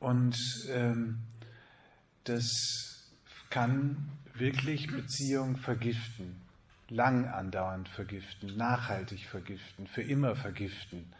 [0.00, 0.37] Und
[0.70, 1.18] ähm,
[2.24, 3.04] das
[3.50, 6.40] kann wirklich Beziehung vergiften
[6.90, 11.12] lang andauernd vergiften, nachhaltig vergiften, für immer vergiften.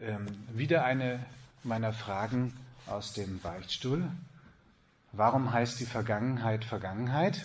[0.00, 1.24] Ähm, wieder eine
[1.64, 2.54] meiner Fragen
[2.86, 4.08] aus dem Beichtstuhl.
[5.12, 7.44] Warum heißt die Vergangenheit Vergangenheit?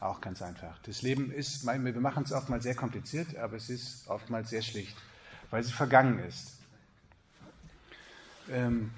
[0.00, 0.78] Auch ganz einfach.
[0.84, 4.96] Das Leben ist, wir machen es oftmals sehr kompliziert, aber es ist oftmals sehr schlicht,
[5.50, 6.56] weil sie vergangen ist.
[8.50, 8.90] Ähm,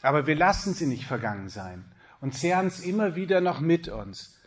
[0.00, 1.84] aber wir lassen sie nicht vergangen sein
[2.20, 4.38] und zehren es immer wieder noch mit uns.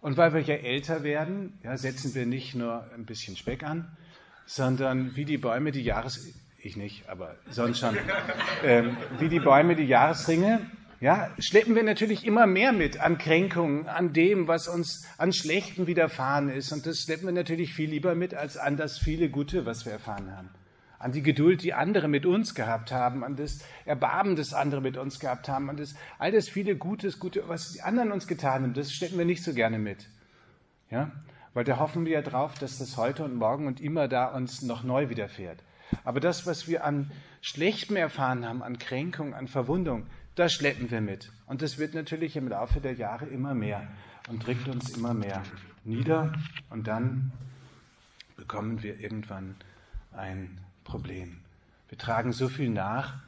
[0.00, 3.96] Und weil wir ja älter werden, ja, setzen wir nicht nur ein bisschen Speck an,
[4.46, 6.26] sondern wie die Bäume die Jahres...
[6.64, 7.96] Ich nicht, aber sonst schon.
[8.64, 10.60] Ähm, wie die Bäume die Jahresringe,
[11.02, 15.88] ja, schleppen wir natürlich immer mehr mit an Kränkungen, an dem, was uns an Schlechten
[15.88, 16.70] widerfahren ist.
[16.70, 19.92] Und das schleppen wir natürlich viel lieber mit, als an das viele Gute, was wir
[19.92, 20.50] erfahren haben
[21.00, 24.96] an die Geduld, die andere mit uns gehabt haben, an das Erbarmen, das andere mit
[24.96, 28.62] uns gehabt haben, an das all das viele Gutes, Gute, was die anderen uns getan
[28.62, 30.08] haben, das stecken wir nicht so gerne mit.
[30.90, 31.10] Ja?
[31.54, 34.62] Weil da hoffen wir ja drauf, dass das heute und morgen und immer da uns
[34.62, 35.58] noch neu widerfährt.
[36.04, 37.10] Aber das, was wir an
[37.40, 41.30] Schlechtem erfahren haben, an Kränkung, an Verwundung, das schleppen wir mit.
[41.46, 43.86] Und das wird natürlich im Laufe der Jahre immer mehr
[44.28, 45.42] und drückt uns immer mehr
[45.84, 46.32] nieder.
[46.70, 47.32] Und dann
[48.36, 49.56] bekommen wir irgendwann
[50.12, 51.38] ein Problem.
[51.88, 53.20] Wir tragen so viel nach,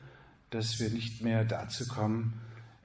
[0.50, 2.40] dass wir nicht mehr dazu kommen,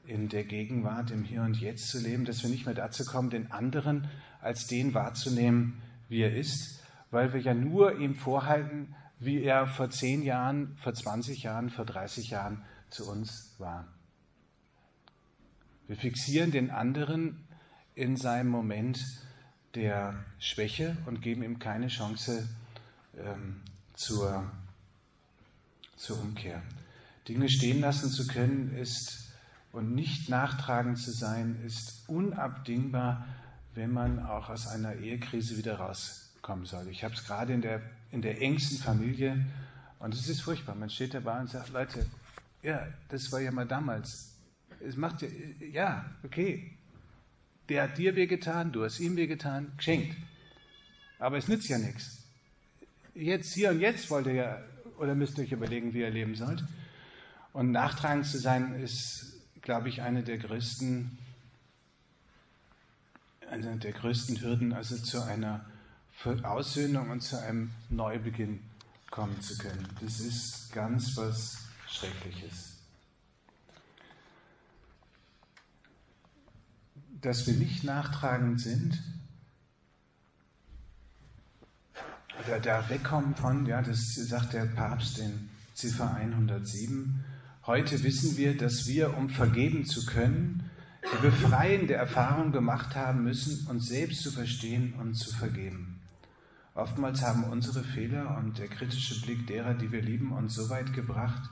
[0.06, 3.30] in der Gegenwart, im Hier und Jetzt zu leben, dass wir nicht mehr dazu kommen,
[3.30, 4.10] den anderen
[4.42, 9.92] als den wahrzunehmen, wie er ist, weil wir ja nur ihm vorhalten, wie er vor
[9.92, 13.88] zehn Jahren, vor 20 Jahren, vor 30 Jahren zu uns war.
[15.90, 17.44] Wir fixieren den anderen
[17.96, 19.04] in seinem Moment
[19.74, 22.48] der Schwäche und geben ihm keine Chance
[23.18, 23.62] ähm,
[23.96, 24.52] zur,
[25.96, 26.62] zur Umkehr.
[27.28, 29.30] Dinge stehen lassen zu können ist
[29.72, 33.26] und nicht nachtragend zu sein, ist unabdingbar,
[33.74, 36.88] wenn man auch aus einer Ehekrise wieder rauskommen soll.
[36.90, 37.82] Ich habe es gerade in der,
[38.12, 39.44] in der engsten Familie
[39.98, 40.76] und es ist furchtbar.
[40.76, 42.06] Man steht dabei und sagt, Leute,
[42.62, 44.36] ja, das war ja mal damals.
[44.86, 45.30] Es macht ja,
[45.72, 46.72] ja, okay.
[47.68, 50.16] Der hat dir wehgetan, du hast ihm wehgetan, geschenkt.
[51.20, 52.24] Aber es nützt ja nichts.
[53.14, 54.64] Jetzt, hier und jetzt wollt ihr ja,
[54.98, 56.64] oder müsst ihr euch überlegen, wie ihr leben sollt.
[57.54, 61.18] Und nachtragend zu sein ist, glaube ich, eine der größten,
[63.52, 65.66] eine der größten Hürden, also zu einer
[66.44, 68.60] Aussöhnung und zu einem Neubeginn
[69.10, 69.88] kommen zu können.
[70.02, 71.58] Das ist ganz was
[71.88, 72.79] Schreckliches.
[77.22, 79.02] Dass wir nicht nachtragend sind,
[82.46, 87.24] oder da wegkommen von, ja, das sagt der Papst in Ziffer 107,
[87.70, 90.72] Heute wissen wir, dass wir, um vergeben zu können,
[91.04, 96.00] die befreiende Erfahrung gemacht haben müssen, uns selbst zu verstehen und zu vergeben.
[96.74, 100.94] Oftmals haben unsere Fehler und der kritische Blick derer, die wir lieben, uns so weit
[100.94, 101.48] gebracht,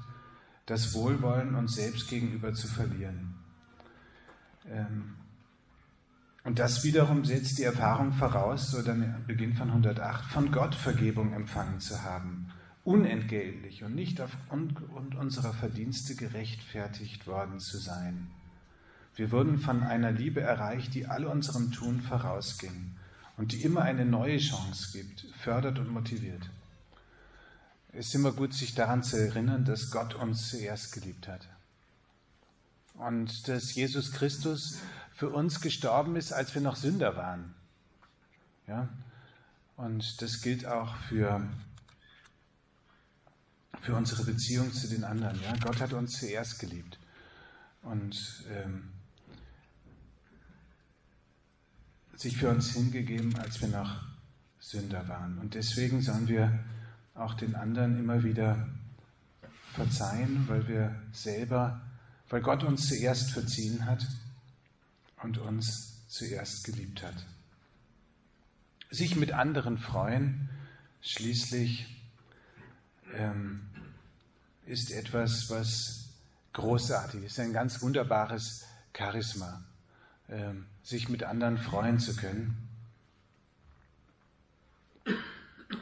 [0.66, 3.36] das Wohlwollen uns selbst gegenüber zu verlieren.
[4.66, 5.14] Ähm,
[6.48, 11.34] und das wiederum setzt die Erfahrung voraus, so dann Beginn von 108, von Gott Vergebung
[11.34, 12.52] empfangen zu haben
[12.88, 18.30] unentgeltlich und nicht aufgrund unserer Verdienste gerechtfertigt worden zu sein.
[19.14, 22.96] Wir wurden von einer Liebe erreicht, die all unserem Tun vorausging
[23.36, 26.50] und die immer eine neue Chance gibt, fördert und motiviert.
[27.92, 31.46] Es ist immer gut, sich daran zu erinnern, dass Gott uns zuerst geliebt hat.
[32.94, 34.80] Und dass Jesus Christus
[35.18, 37.56] für uns gestorben ist, als wir noch Sünder waren.
[38.68, 38.88] Ja?
[39.76, 41.42] Und das gilt auch für
[43.82, 45.42] für unsere Beziehung zu den anderen.
[45.42, 45.56] Ja?
[45.64, 47.00] Gott hat uns zuerst geliebt
[47.82, 48.90] und ähm,
[52.16, 54.04] sich für uns hingegeben, als wir noch
[54.60, 55.40] Sünder waren.
[55.40, 56.60] Und deswegen sollen wir
[57.16, 58.68] auch den anderen immer wieder
[59.74, 61.82] verzeihen, weil wir selber,
[62.30, 64.06] weil Gott uns zuerst verziehen hat
[65.24, 67.26] und uns zuerst geliebt hat.
[68.90, 70.50] Sich mit anderen freuen,
[71.02, 71.86] schließlich
[73.14, 73.62] ähm,
[74.66, 76.10] ist etwas, was
[76.54, 78.66] großartig ist, ein ganz wunderbares
[78.96, 79.64] Charisma,
[80.30, 82.68] ähm, sich mit anderen freuen zu können.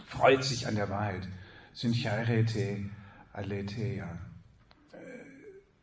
[0.07, 1.27] Freut sich an der Wahrheit.
[1.73, 2.89] Synchairete
[3.33, 4.17] aletheia.
[4.91, 4.97] Äh,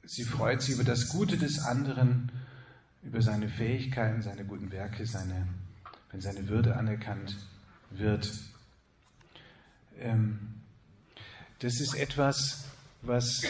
[0.04, 2.32] sie freut sich über das Gute des anderen,
[3.02, 5.48] über seine Fähigkeiten, seine guten Werke, seine,
[6.10, 7.36] wenn seine Würde anerkannt
[7.90, 8.32] wird.
[9.98, 10.38] Ähm,
[11.58, 12.64] das ist etwas,
[13.02, 13.42] was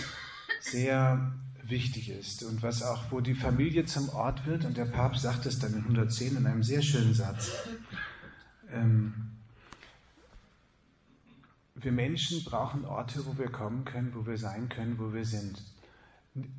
[0.60, 1.32] sehr
[1.64, 4.64] wichtig ist und was auch, wo die Familie zum Ort wird.
[4.64, 7.52] Und der Papst sagt es dann in 110 in einem sehr schönen Satz.
[8.70, 9.14] Ähm,
[11.74, 15.62] wir Menschen brauchen Orte, wo wir kommen können, wo wir sein können, wo wir sind.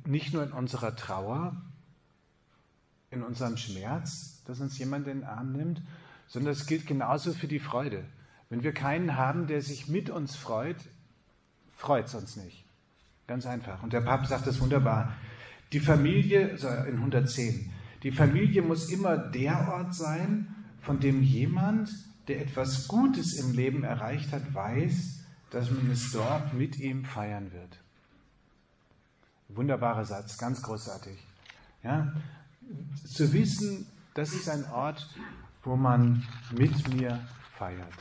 [0.04, 1.56] Nicht nur in unserer Trauer,
[3.14, 5.80] in unserem Schmerz, dass uns jemand in den Arm nimmt,
[6.26, 8.04] sondern es gilt genauso für die Freude.
[8.50, 10.76] Wenn wir keinen haben, der sich mit uns freut,
[11.76, 12.64] freut es uns nicht.
[13.26, 13.82] Ganz einfach.
[13.82, 15.14] Und der Papst sagt das wunderbar.
[15.72, 17.70] Die Familie, also in 110,
[18.02, 21.90] die Familie muss immer der Ort sein, von dem jemand,
[22.28, 27.52] der etwas Gutes im Leben erreicht hat, weiß, dass man es dort mit ihm feiern
[27.52, 27.80] wird.
[29.48, 31.16] Wunderbarer Satz, ganz großartig.
[31.82, 32.12] Ja?
[33.06, 35.08] Zu wissen, das ist ein Ort,
[35.62, 37.26] wo man mit mir
[37.58, 37.92] feiert.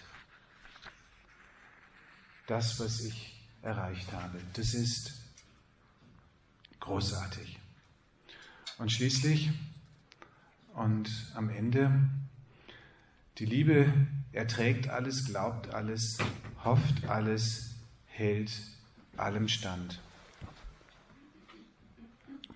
[2.47, 4.39] Das, was ich erreicht habe.
[4.53, 5.13] Das ist
[6.79, 7.57] großartig.
[8.77, 9.51] Und schließlich
[10.73, 12.09] und am Ende,
[13.37, 13.93] die Liebe
[14.31, 16.17] erträgt alles, glaubt alles,
[16.63, 17.75] hofft alles,
[18.07, 18.51] hält
[19.15, 20.01] allem stand.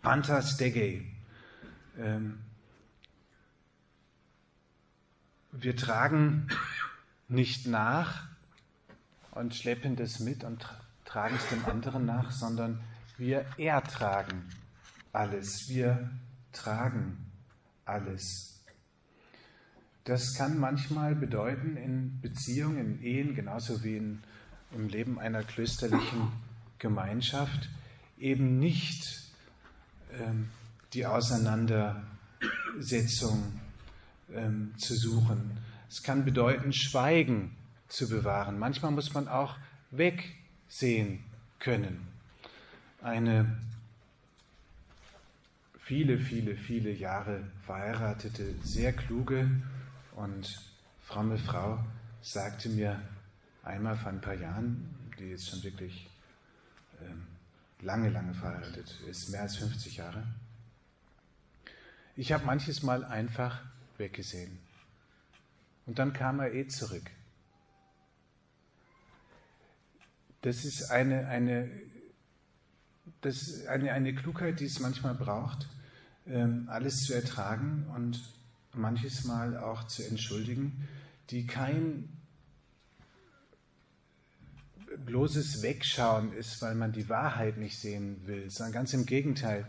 [0.01, 1.16] Pantas Dege.
[1.97, 2.39] Ähm,
[5.51, 6.47] wir tragen
[7.27, 8.27] nicht nach
[9.31, 10.67] und schleppen das mit und
[11.05, 12.79] tragen es dem anderen nach, sondern
[13.17, 14.49] wir ertragen
[15.13, 15.69] alles.
[15.69, 16.09] Wir
[16.51, 17.31] tragen
[17.85, 18.63] alles.
[20.03, 24.23] das kann manchmal bedeuten in Beziehungen, in Ehen, genauso wie in,
[24.71, 26.31] im Leben einer klösterlichen
[26.79, 27.69] Gemeinschaft,
[28.17, 29.26] eben nicht
[30.93, 33.59] die Auseinandersetzung
[34.33, 35.57] ähm, zu suchen.
[35.89, 37.55] Es kann bedeuten, Schweigen
[37.87, 38.59] zu bewahren.
[38.59, 39.55] Manchmal muss man auch
[39.91, 41.23] wegsehen
[41.59, 42.07] können.
[43.01, 43.57] Eine
[45.79, 49.49] viele, viele, viele Jahre verheiratete, sehr kluge
[50.15, 50.59] und
[51.03, 51.79] fromme Frau
[52.21, 53.01] sagte mir
[53.63, 56.09] einmal vor ein paar Jahren, die jetzt schon wirklich
[57.01, 57.23] ähm,
[57.81, 60.23] lange, lange verheiratet ist, mehr als 50 Jahre,
[62.17, 63.61] ich habe manches Mal einfach
[63.97, 64.57] weggesehen.
[65.85, 67.09] Und dann kam er eh zurück.
[70.41, 71.69] Das ist eine, eine,
[73.21, 75.69] das ist eine, eine Klugheit, die es manchmal braucht,
[76.25, 78.21] ähm, alles zu ertragen und
[78.73, 80.87] manches Mal auch zu entschuldigen,
[81.29, 82.09] die kein
[85.05, 89.67] bloßes Wegschauen ist, weil man die Wahrheit nicht sehen will, sondern ganz im Gegenteil,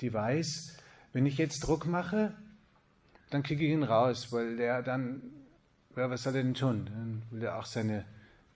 [0.00, 0.79] die weiß,
[1.12, 2.32] wenn ich jetzt Druck mache,
[3.30, 5.22] dann kriege ich ihn raus, weil der dann,
[5.96, 6.86] ja, was soll er denn tun?
[6.86, 8.04] Dann will er auch seine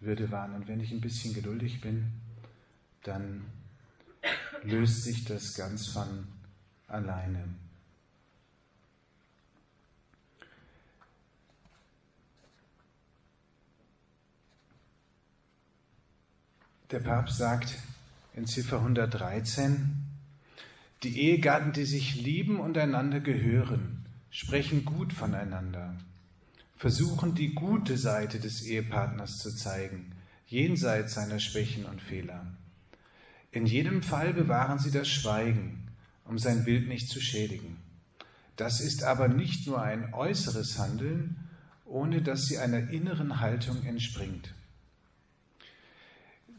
[0.01, 0.55] Würde wahren.
[0.55, 2.13] Und wenn ich ein bisschen geduldig bin,
[3.03, 3.45] dann
[4.63, 6.27] löst sich das ganz von
[6.89, 7.45] alleine.
[16.91, 17.79] Der Papst sagt
[18.35, 20.04] in Ziffer 113,
[21.05, 25.97] die Ehegatten, die sich lieben und einander gehören, sprechen gut voneinander,
[26.77, 30.13] versuchen die gute Seite des Ehepartners zu zeigen,
[30.47, 32.47] jenseits seiner Schwächen und Fehler.
[33.53, 35.89] In jedem Fall bewahren sie das Schweigen,
[36.25, 37.77] um sein Bild nicht zu schädigen.
[38.57, 41.37] Das ist aber nicht nur ein äußeres Handeln,
[41.85, 44.55] ohne dass sie einer inneren Haltung entspringt.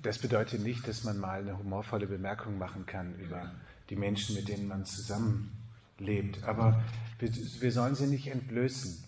[0.01, 3.51] Das bedeutet nicht, dass man mal eine humorvolle Bemerkung machen kann über
[3.89, 6.43] die Menschen, mit denen man zusammenlebt.
[6.43, 6.83] Aber
[7.19, 9.03] wir, wir sollen sie nicht entblößen.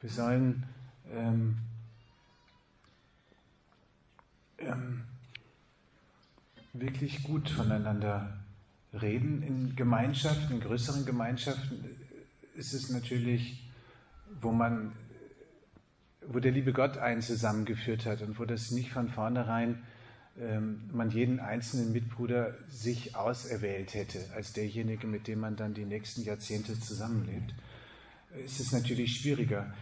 [0.00, 0.64] Wir sollen
[1.12, 1.56] ähm,
[4.58, 5.04] ähm,
[6.72, 8.38] wirklich gut voneinander
[8.92, 9.42] reden.
[9.42, 11.84] In Gemeinschaften, in größeren Gemeinschaften
[12.54, 13.68] ist es natürlich,
[14.40, 14.92] wo man,
[16.26, 19.84] wo der liebe Gott einen zusammengeführt hat und wo das nicht von vornherein
[20.92, 26.22] man jeden einzelnen Mitbruder sich auserwählt hätte, als derjenige, mit dem man dann die nächsten
[26.22, 27.54] Jahrzehnte zusammenlebt,
[28.44, 29.72] ist es natürlich schwieriger.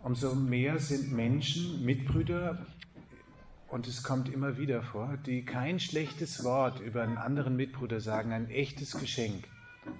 [0.00, 2.66] Umso mehr sind Menschen, Mitbrüder,
[3.68, 8.32] und es kommt immer wieder vor, die kein schlechtes Wort über einen anderen Mitbruder sagen,
[8.32, 9.44] ein echtes Geschenk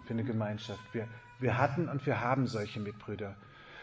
[0.06, 0.80] für eine Gemeinschaft.
[0.92, 1.06] Wir,
[1.38, 3.36] wir hatten und wir haben solche Mitbrüder,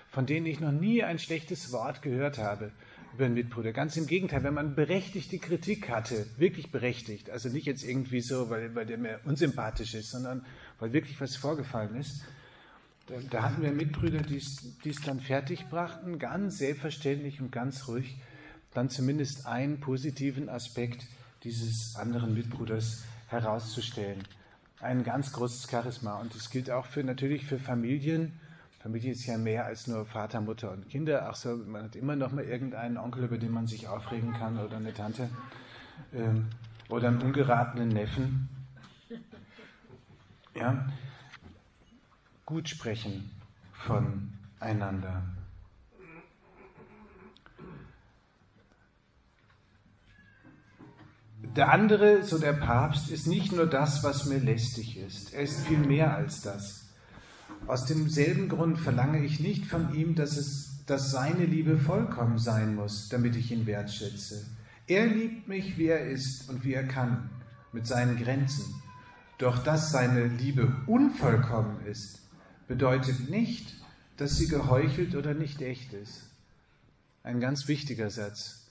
[0.10, 2.72] von denen ich noch nie ein schlechtes Wort gehört habe
[3.16, 3.72] über einen Mitbruder.
[3.72, 8.50] Ganz im Gegenteil, wenn man berechtigte Kritik hatte, wirklich berechtigt, also nicht jetzt irgendwie so,
[8.50, 10.46] weil, weil der mir unsympathisch ist, sondern
[10.80, 12.26] weil wirklich was vorgefallen ist,
[13.08, 18.18] da, da hatten wir Mitbrüder, die es dann fertig brachten, ganz selbstverständlich und ganz ruhig,
[18.74, 21.06] dann zumindest einen positiven Aspekt
[21.44, 24.24] dieses anderen Mitbruders herauszustellen.
[24.82, 26.20] Ein ganz großes Charisma.
[26.20, 28.34] Und das gilt auch für natürlich für Familien,
[28.86, 31.28] Familie ist ja mehr als nur Vater, Mutter und Kinder.
[31.28, 34.60] Ach so, man hat immer noch mal irgendeinen Onkel, über den man sich aufregen kann
[34.60, 35.28] oder eine Tante
[36.14, 36.50] ähm,
[36.88, 38.48] oder einen ungeratenen Neffen.
[40.54, 40.86] Ja,
[42.46, 43.32] gut sprechen
[43.74, 45.24] voneinander.
[51.56, 55.34] Der andere, so der Papst, ist nicht nur das, was mir lästig ist.
[55.34, 56.85] Er ist viel mehr als das.
[57.68, 62.76] Aus demselben Grund verlange ich nicht von ihm, dass, es, dass seine Liebe vollkommen sein
[62.76, 64.46] muss, damit ich ihn wertschätze.
[64.88, 67.30] Er liebt mich, wie er ist und wie er kann,
[67.72, 68.66] mit seinen Grenzen.
[69.40, 72.20] Doch dass seine Liebe unvollkommen ist,
[72.68, 73.74] bedeutet nicht,
[74.18, 76.30] dass sie geheuchelt oder nicht echt ist.
[77.24, 78.68] Ein ganz wichtiger Satz.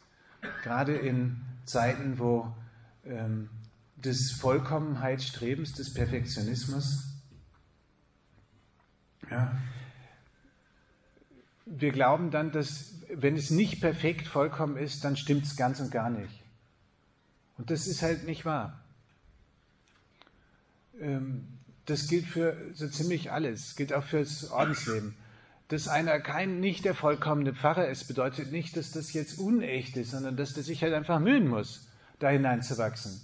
[0.63, 2.55] Gerade in Zeiten, wo
[3.05, 3.49] ähm,
[3.97, 7.14] des Vollkommenheitsstrebens, des Perfektionismus
[9.35, 9.53] ja.
[11.67, 15.91] Wir glauben dann, dass wenn es nicht perfekt vollkommen ist, dann stimmt es ganz und
[15.91, 16.43] gar nicht.
[17.59, 18.81] Und das ist halt nicht wahr.
[21.01, 21.47] Ähm,
[21.87, 23.77] das gilt für so ziemlich alles.
[23.77, 25.15] Gilt auch fürs Ordensleben.
[25.69, 30.11] Dass einer kein, nicht der vollkommene Pfarrer ist, bedeutet nicht, dass das jetzt unecht ist,
[30.11, 33.21] sondern dass der sich halt einfach mühen muss, da hineinzuwachsen.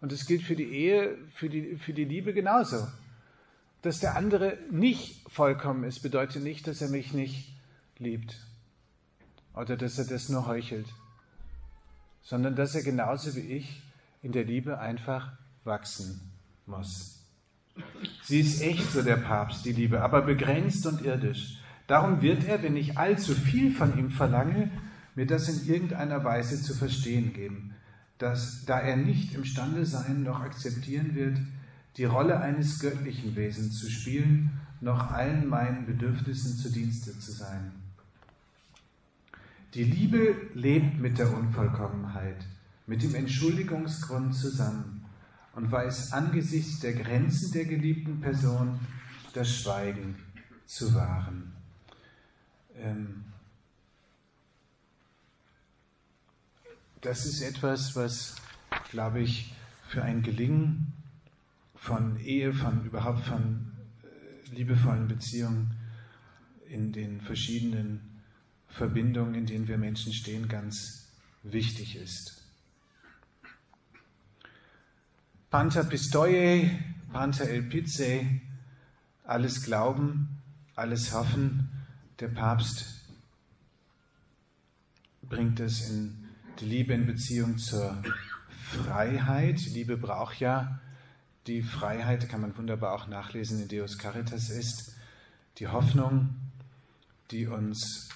[0.00, 2.86] Und das gilt für die Ehe, für die, für die Liebe genauso
[3.84, 7.54] dass der andere nicht vollkommen ist, bedeutet nicht, dass er mich nicht
[7.98, 8.34] liebt
[9.52, 10.86] oder dass er das nur heuchelt,
[12.22, 13.82] sondern dass er genauso wie ich
[14.22, 15.32] in der Liebe einfach
[15.64, 16.32] wachsen
[16.64, 17.20] muss.
[18.22, 21.58] Sie ist echt, so der Papst, die Liebe, aber begrenzt und irdisch.
[21.86, 24.70] Darum wird er, wenn ich allzu viel von ihm verlange,
[25.14, 27.74] mir das in irgendeiner Weise zu verstehen geben,
[28.16, 31.36] dass, da er nicht imstande sein noch akzeptieren wird,
[31.96, 37.72] die Rolle eines göttlichen Wesens zu spielen, noch allen meinen Bedürfnissen zu Dienste zu sein.
[39.74, 42.46] Die Liebe lebt mit der Unvollkommenheit,
[42.86, 45.04] mit dem Entschuldigungsgrund zusammen
[45.54, 48.78] und weiß angesichts der Grenzen der geliebten Person
[49.32, 50.16] das Schweigen
[50.66, 51.52] zu wahren.
[52.76, 53.24] Ähm
[57.00, 58.36] das ist etwas, was,
[58.90, 59.54] glaube ich,
[59.88, 60.92] für ein Gelingen
[61.84, 63.72] von Ehe, von überhaupt von
[64.02, 65.76] äh, liebevollen Beziehungen
[66.66, 68.22] in den verschiedenen
[68.68, 71.12] Verbindungen, in denen wir Menschen stehen, ganz
[71.42, 72.42] wichtig ist.
[75.50, 76.70] Panta Pistoie,
[77.12, 78.30] Panta Elpize,
[79.24, 80.40] alles Glauben,
[80.76, 81.68] alles Hoffen.
[82.18, 83.04] Der Papst
[85.20, 86.30] bringt es in
[86.60, 88.02] die Liebe in Beziehung zur
[88.70, 89.60] Freiheit.
[89.66, 90.80] Liebe braucht ja
[91.46, 94.94] die Freiheit, kann man wunderbar auch nachlesen in Deus Caritas, ist
[95.58, 96.34] die Hoffnung,
[97.30, 98.08] die uns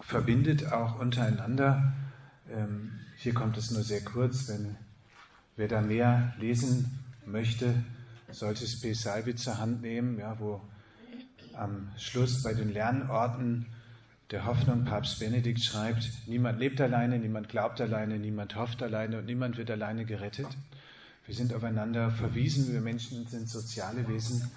[0.00, 1.92] verbindet, auch untereinander.
[2.50, 4.48] Ähm, hier kommt es nur sehr kurz.
[4.48, 4.76] Wenn
[5.56, 7.84] wer da mehr lesen möchte,
[8.30, 8.92] sollte es P.
[8.92, 10.60] Salvi zur Hand nehmen, ja, wo
[11.54, 13.66] am Schluss bei den Lernorten
[14.30, 19.26] der Hoffnung Papst Benedikt schreibt, niemand lebt alleine, niemand glaubt alleine, niemand hofft alleine und
[19.26, 20.48] niemand wird alleine gerettet.
[21.26, 24.50] Wir sind aufeinander verwiesen, wir Menschen sind soziale Wesen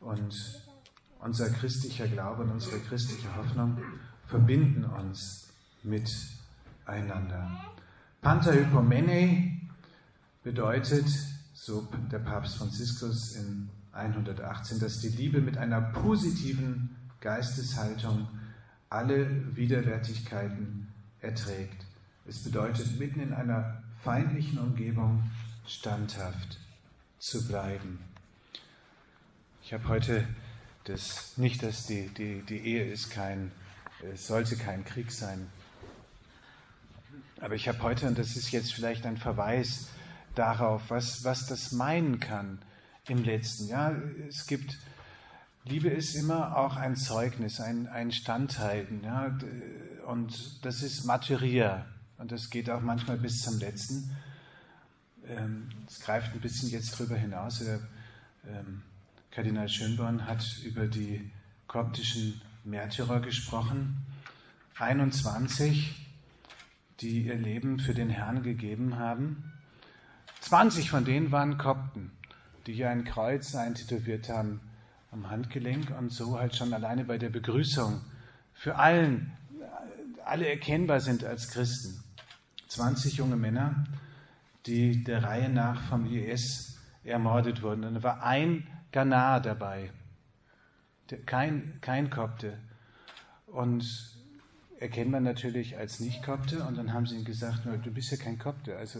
[0.00, 0.62] und
[1.20, 3.78] unser christlicher Glaube und unsere christliche Hoffnung
[4.26, 5.48] verbinden uns
[5.82, 7.50] miteinander.
[8.20, 9.60] Pantahypomene
[10.42, 11.06] bedeutet,
[11.54, 18.26] so der Papst Franziskus in 118, dass die Liebe mit einer positiven Geisteshaltung
[18.92, 21.86] alle Widerwärtigkeiten erträgt.
[22.26, 25.30] Es bedeutet, mitten in einer feindlichen Umgebung
[25.66, 26.58] standhaft
[27.18, 27.98] zu bleiben.
[29.62, 30.26] Ich habe heute
[30.84, 33.50] das, nicht, dass die, die, die Ehe ist kein,
[34.12, 35.48] es sollte kein Krieg sein.
[37.40, 39.88] Aber ich habe heute, und das ist jetzt vielleicht ein Verweis
[40.34, 42.58] darauf, was, was das meinen kann
[43.08, 43.68] im letzten.
[43.68, 43.92] Ja,
[44.28, 44.78] es gibt
[45.64, 49.04] Liebe ist immer auch ein Zeugnis, ein, ein Standhalten.
[49.04, 49.38] Ja?
[50.06, 51.86] Und das ist Materia.
[52.18, 54.16] Und das geht auch manchmal bis zum Letzten.
[55.28, 57.60] Ähm, es greift ein bisschen jetzt drüber hinaus.
[57.60, 57.78] Der,
[58.48, 58.82] ähm,
[59.30, 61.30] Kardinal Schönborn hat über die
[61.68, 64.04] koptischen Märtyrer gesprochen.
[64.78, 65.94] 21,
[67.00, 69.52] die ihr Leben für den Herrn gegeben haben.
[70.40, 72.10] 20 von denen waren Kopten,
[72.66, 74.60] die hier ein Kreuz eintätowiert haben
[75.12, 78.00] am Handgelenk und so halt schon alleine bei der Begrüßung
[78.54, 79.30] für allen,
[80.24, 82.02] alle erkennbar sind als Christen.
[82.68, 83.84] 20 junge Männer,
[84.66, 87.84] die der Reihe nach vom IS ermordet wurden.
[87.84, 89.90] Und da war ein Ghana dabei,
[91.26, 92.58] kein, kein Kopte.
[93.46, 93.84] Und
[94.78, 96.64] erkennt man natürlich als Nicht-Kopte.
[96.64, 98.98] Und dann haben sie ihm gesagt, du bist ja kein Kopte, also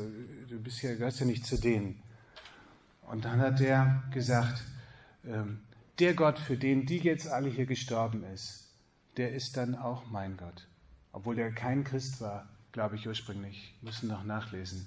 [0.49, 2.03] du bist ja, gehörst ja nicht zu denen.
[3.11, 4.63] Und dann hat er gesagt,
[5.25, 5.61] ähm,
[5.99, 8.71] der Gott, für den die jetzt alle hier gestorben ist,
[9.17, 10.67] der ist dann auch mein Gott.
[11.13, 13.75] Obwohl er kein Christ war, glaube ich ursprünglich.
[13.83, 14.87] Müssen noch nachlesen.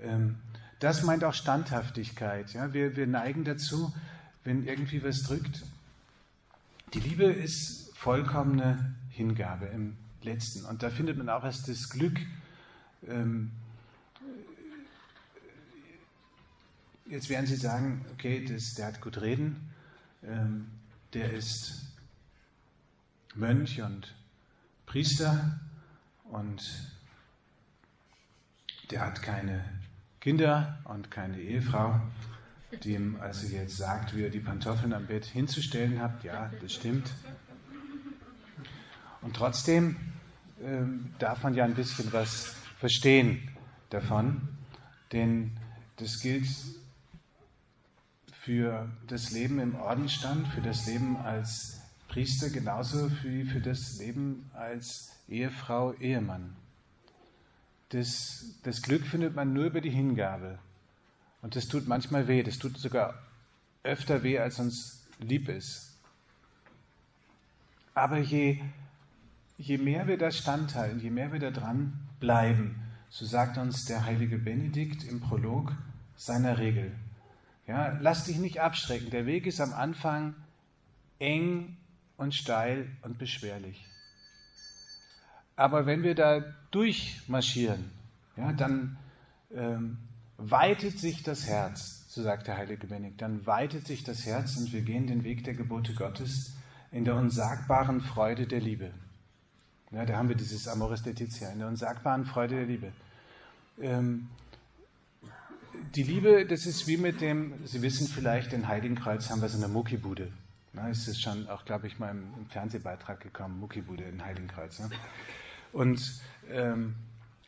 [0.00, 0.36] Ähm,
[0.80, 2.52] das meint auch Standhaftigkeit.
[2.52, 2.72] Ja?
[2.72, 3.94] Wir, wir neigen dazu,
[4.42, 5.62] wenn irgendwie was drückt.
[6.92, 10.64] Die Liebe ist vollkommene Hingabe im Letzten.
[10.64, 12.18] Und da findet man auch erst das Glück.
[13.08, 13.52] Ähm,
[17.06, 19.73] jetzt werden Sie sagen, okay, das, der hat gut reden.
[20.26, 20.66] Ähm,
[21.12, 21.84] der ist
[23.34, 24.14] Mönch und
[24.86, 25.60] Priester
[26.24, 26.92] und
[28.90, 29.64] der hat keine
[30.20, 32.00] Kinder und keine Ehefrau,
[32.82, 36.24] die ihm also jetzt sagt, wie er die Pantoffeln am Bett hinzustellen hat.
[36.24, 37.10] Ja, das stimmt.
[39.20, 39.96] Und trotzdem
[40.62, 43.50] ähm, darf man ja ein bisschen was verstehen
[43.90, 44.48] davon,
[45.12, 45.52] denn
[45.96, 46.46] das gilt
[48.44, 54.50] für das Leben im Ordensstand, für das Leben als Priester, genauso wie für das Leben
[54.52, 56.54] als Ehefrau, Ehemann.
[57.88, 60.58] Das, das Glück findet man nur über die Hingabe.
[61.40, 63.14] Und das tut manchmal weh, das tut sogar
[63.82, 65.94] öfter weh, als uns lieb ist.
[67.94, 68.60] Aber je,
[69.56, 72.76] je mehr wir da standhalten, je mehr wir da dran bleiben,
[73.08, 75.72] so sagt uns der heilige Benedikt im Prolog
[76.16, 76.92] seiner Regel.
[77.66, 79.10] Ja, lass dich nicht abschrecken.
[79.10, 80.34] Der Weg ist am Anfang
[81.18, 81.76] eng
[82.16, 83.86] und steil und beschwerlich.
[85.56, 86.40] Aber wenn wir da
[86.70, 87.90] durchmarschieren,
[88.36, 88.96] ja, dann
[89.54, 89.98] ähm,
[90.36, 94.72] weitet sich das Herz, so sagt der heilige Benedikt, dann weitet sich das Herz und
[94.72, 96.54] wir gehen den Weg der Gebote Gottes
[96.90, 98.92] in der unsagbaren Freude der Liebe.
[99.90, 102.92] Ja, da haben wir dieses Amoris Laetitia, in der unsagbaren Freude der Liebe.
[103.80, 104.28] Ähm,
[105.94, 109.58] die Liebe, das ist wie mit dem, Sie wissen vielleicht, in Heiligenkreuz haben wir so
[109.58, 110.28] eine Muckibude.
[110.72, 114.80] Na, ist es schon auch, glaube ich, mal im, im, Fernsehbeitrag gekommen, Muckibude in Heiligenkreuz.
[114.80, 114.90] Ne?
[115.72, 116.20] Und
[116.50, 116.96] ähm,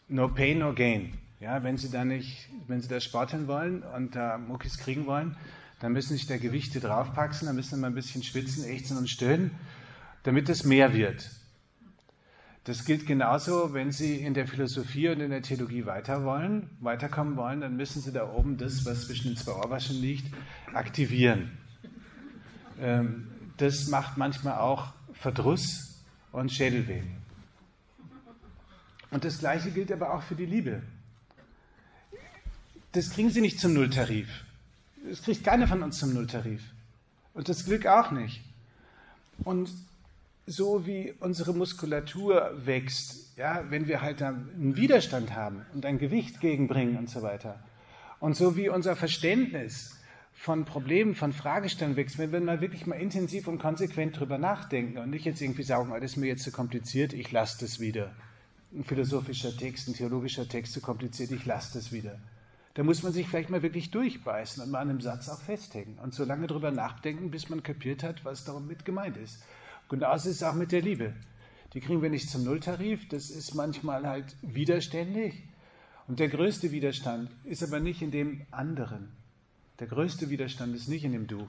[0.09, 1.15] no pain, no gain.
[1.41, 5.37] Ja, wenn Sie da nicht, wenn Sie da sporteln wollen und da Muckis kriegen wollen,
[5.81, 8.97] dann müssen Sie sich da Gewichte draufpacken, dann müssen Sie mal ein bisschen schwitzen, ächzen
[8.97, 9.51] und stöhnen,
[10.23, 11.31] damit es mehr wird.
[12.67, 17.37] Das gilt genauso, wenn Sie in der Philosophie und in der Theologie weiter wollen, weiterkommen
[17.37, 20.35] wollen, dann müssen Sie da oben das, was zwischen den zwei Ohrwaschen liegt,
[20.75, 21.57] aktivieren.
[22.81, 26.03] Ähm, das macht manchmal auch Verdruss
[26.33, 27.03] und Schädelweh.
[29.13, 30.83] Und das Gleiche gilt aber auch für die Liebe.
[32.91, 34.45] Das kriegen Sie nicht zum Nulltarif.
[35.09, 36.65] Das kriegt keiner von uns zum Nulltarif.
[37.33, 38.43] Und das Glück auch nicht.
[39.45, 39.71] Und
[40.47, 46.41] so wie unsere Muskulatur wächst, ja, wenn wir halt einen Widerstand haben und ein Gewicht
[46.41, 47.63] gegenbringen und so weiter.
[48.21, 49.97] Und so wie unser Verständnis
[50.33, 54.99] von Problemen, von Fragestellungen wächst, wenn wir mal wirklich mal intensiv und konsequent drüber nachdenken
[54.99, 57.81] und nicht jetzt irgendwie sagen, oh, das ist mir jetzt zu kompliziert, ich lasse das
[57.81, 58.15] wieder.
[58.73, 62.21] Ein philosophischer Text, ein theologischer Text zu kompliziert, ich lasse das wieder.
[62.75, 65.99] Da muss man sich vielleicht mal wirklich durchbeißen und mal an einem Satz auch festhängen
[65.99, 69.43] und so lange drüber nachdenken, bis man kapiert hat, was darum mit gemeint ist.
[69.89, 71.15] Genauso ist es auch mit der Liebe.
[71.73, 75.43] Die kriegen wir nicht zum Nulltarif, das ist manchmal halt widerständig.
[76.09, 79.13] Und der größte Widerstand ist aber nicht in dem anderen.
[79.79, 81.49] Der größte Widerstand ist nicht in dem Du.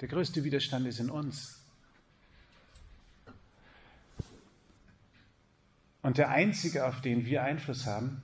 [0.00, 1.60] Der größte Widerstand ist in uns.
[6.02, 8.20] Und der einzige, auf den wir Einfluss haben,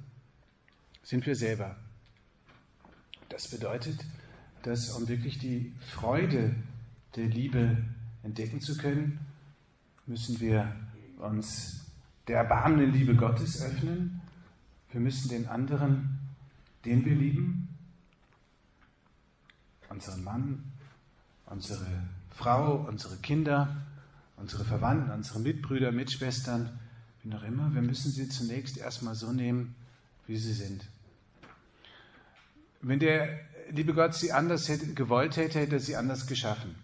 [1.02, 1.76] sind wir selber.
[3.30, 4.04] Das bedeutet,
[4.62, 6.54] dass um wirklich die Freude
[7.16, 7.78] der Liebe
[8.22, 9.18] entdecken zu können,
[10.06, 10.74] müssen wir
[11.18, 11.84] uns
[12.28, 14.20] der erbarmenden Liebe Gottes öffnen.
[14.90, 16.18] Wir müssen den anderen,
[16.84, 17.68] den wir lieben,
[19.88, 20.64] unseren Mann,
[21.46, 21.86] unsere
[22.30, 23.76] Frau, unsere Kinder,
[24.36, 26.78] unsere Verwandten, unsere Mitbrüder, Mitschwestern,
[27.22, 29.74] wie noch immer, wir müssen sie zunächst erstmal so nehmen,
[30.26, 30.86] wie sie sind.
[32.80, 33.40] Wenn der
[33.70, 36.74] liebe Gott sie anders hätte, gewollt hätte, hätte er sie anders geschaffen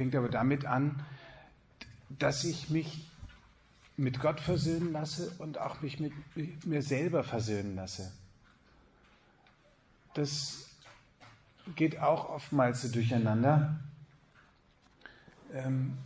[0.00, 1.04] fängt aber damit an,
[2.08, 3.06] dass ich mich
[3.98, 6.14] mit Gott versöhnen lasse und auch mich mit
[6.64, 8.10] mir selber versöhnen lasse.
[10.14, 10.70] Das
[11.76, 13.78] geht auch oftmals so durcheinander.
[15.52, 15.98] Ähm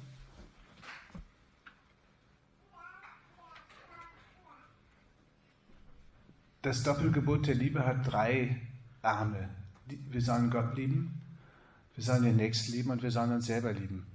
[6.62, 8.61] das Doppelgebot der Liebe hat drei
[9.03, 9.51] Arme.
[9.86, 11.24] Wir sollen Gott lieben,
[11.97, 14.07] wir sollen den Nächsten lieben und wir sollen uns selber lieben.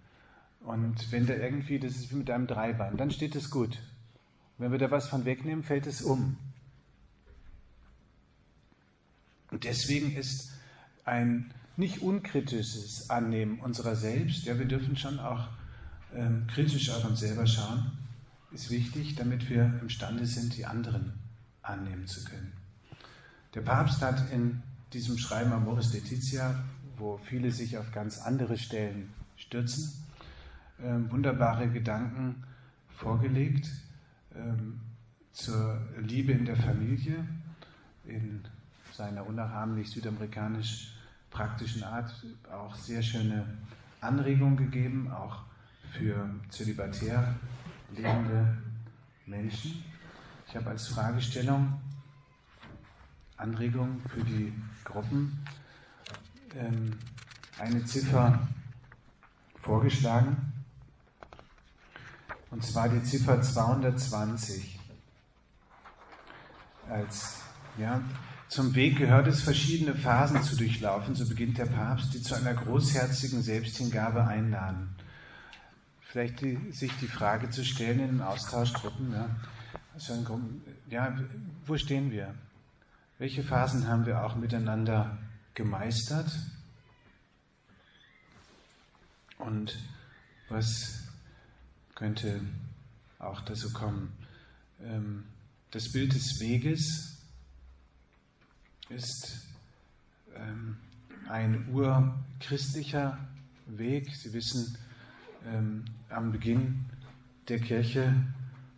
[0.62, 3.80] Und wenn da irgendwie, das ist wie mit einem Dreibein, dann steht es gut.
[4.58, 6.38] Wenn wir da was von wegnehmen, fällt es um.
[9.52, 10.52] Und deswegen ist
[11.06, 15.48] ein nicht unkritisches Annehmen unserer selbst, ja, wir dürfen schon auch
[16.14, 17.92] ähm, kritisch auf uns selber schauen,
[18.52, 21.14] ist wichtig, damit wir imstande sind, die anderen
[21.62, 22.52] annehmen zu können.
[23.54, 24.62] Der Papst hat in
[24.94, 26.64] diesem Schreiben Amoris Laetitia
[27.00, 29.94] wo viele sich auf ganz andere Stellen stürzen,
[30.80, 32.44] äh, wunderbare Gedanken
[32.90, 33.70] vorgelegt
[34.36, 34.80] ähm,
[35.32, 37.26] zur Liebe in der Familie
[38.06, 38.44] in
[38.92, 40.94] seiner unnachahmlich südamerikanisch
[41.30, 42.14] praktischen Art
[42.52, 43.46] auch sehr schöne
[44.02, 45.44] Anregungen gegeben, auch
[45.92, 47.36] für zölibatär
[47.96, 48.58] lebende
[49.26, 49.84] Menschen.
[50.48, 51.80] Ich habe als Fragestellung
[53.38, 55.59] Anregungen für die Gruppen ähm,
[57.60, 58.48] eine Ziffer
[59.62, 60.54] vorgeschlagen,
[62.52, 64.80] und zwar die Ziffer 220.
[66.90, 67.38] Als,
[67.78, 68.02] ja,
[68.48, 72.56] zum Weg gehört es, verschiedene Phasen zu durchlaufen, so beginnt der Papst, die zu einer
[72.56, 74.96] großherzigen Selbsthingabe einladen.
[76.02, 79.30] Vielleicht die, sich die Frage zu stellen in den Austauschgruppen, ja,
[79.94, 80.42] also
[80.90, 81.16] ja,
[81.68, 82.34] wo stehen wir?
[83.20, 85.20] Welche Phasen haben wir auch miteinander
[85.60, 86.32] gemeistert.
[89.38, 89.78] Und
[90.48, 91.04] Was
[91.96, 92.42] könnte
[93.20, 94.12] auch dazu kommen?
[94.82, 95.26] Ähm,
[95.72, 97.18] das Bild des Weges
[98.88, 99.46] ist
[100.34, 100.78] ähm,
[101.28, 103.20] ein urchristlicher
[103.68, 104.16] Weg.
[104.16, 104.78] Sie wissen,
[105.46, 106.86] ähm, am Beginn
[107.50, 108.16] der Kirche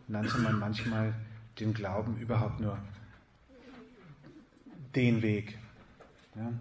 [0.07, 1.13] nannte man manchmal
[1.59, 2.77] den Glauben überhaupt nur
[4.95, 5.57] den Weg.
[6.35, 6.51] Ja?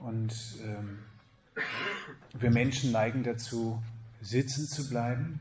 [0.00, 0.34] Und
[0.64, 0.98] ähm,
[2.38, 3.82] wir Menschen neigen dazu,
[4.20, 5.40] sitzen zu bleiben.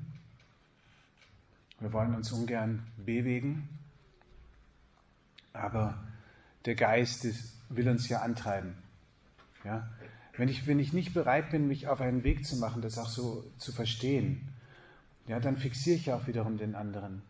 [1.79, 3.69] Wir wollen uns ungern bewegen,
[5.53, 6.03] aber
[6.65, 7.25] der Geist
[7.69, 8.75] will uns ja antreiben.
[9.63, 9.89] Ja?
[10.35, 13.09] Wenn, ich, wenn ich nicht bereit bin, mich auf einen Weg zu machen, das auch
[13.09, 14.49] so zu verstehen,
[15.27, 17.21] ja, dann fixiere ich auch wiederum den anderen.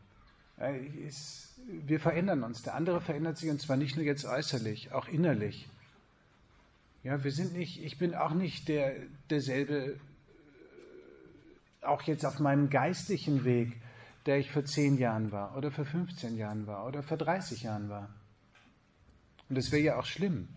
[1.67, 2.61] Wir verändern uns.
[2.63, 5.69] Der andere verändert sich und zwar nicht nur jetzt äußerlich, auch innerlich.
[7.09, 8.93] Ja, wir sind nicht, ich bin auch nicht der,
[9.31, 9.99] derselbe,
[11.81, 13.81] auch jetzt auf meinem geistlichen Weg,
[14.27, 17.89] der ich vor zehn Jahren war oder vor 15 Jahren war oder vor 30 Jahren
[17.89, 18.09] war.
[19.49, 20.49] Und das wäre ja auch schlimm.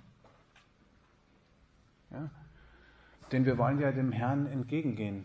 [2.11, 2.29] Ja?
[3.33, 5.25] Denn wir wollen ja dem Herrn entgegengehen.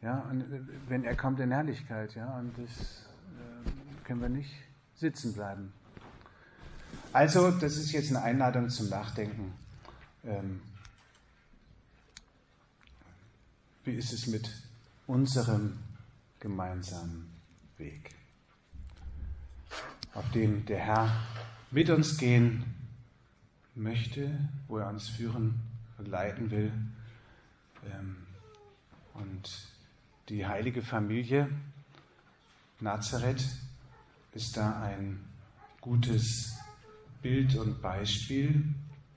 [0.00, 0.42] Ja, und
[0.88, 3.04] wenn er kommt in Herrlichkeit, ja, und das
[3.36, 4.54] äh, können wir nicht
[4.94, 5.74] sitzen bleiben.
[7.12, 9.52] Also, das ist jetzt eine Einladung zum Nachdenken.
[10.26, 10.60] Ähm,
[13.84, 14.50] wie ist es mit
[15.06, 15.78] unserem
[16.40, 17.28] gemeinsamen
[17.78, 18.10] Weg,
[20.14, 21.22] auf dem der Herr
[21.70, 22.64] mit uns gehen
[23.76, 25.60] möchte, wo er uns führen
[25.98, 26.72] und leiten will.
[27.92, 28.16] Ähm,
[29.14, 29.68] und
[30.28, 31.48] die heilige Familie
[32.80, 33.44] Nazareth
[34.32, 35.24] ist da ein
[35.80, 36.58] gutes
[37.22, 38.74] Bild und Beispiel.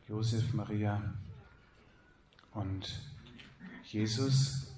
[0.09, 0.99] Josef, Maria
[2.55, 2.99] und
[3.83, 4.73] Jesus,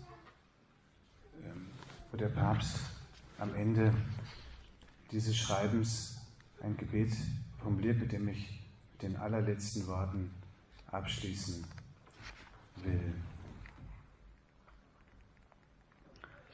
[1.41, 1.67] ähm,
[2.11, 2.81] wo der Papst
[3.39, 3.93] am Ende
[5.09, 6.17] dieses Schreibens
[6.61, 7.13] ein Gebet
[7.59, 8.61] formuliert, mit dem ich
[9.01, 10.31] den allerletzten Worten
[10.87, 11.63] abschließen
[12.83, 13.13] will.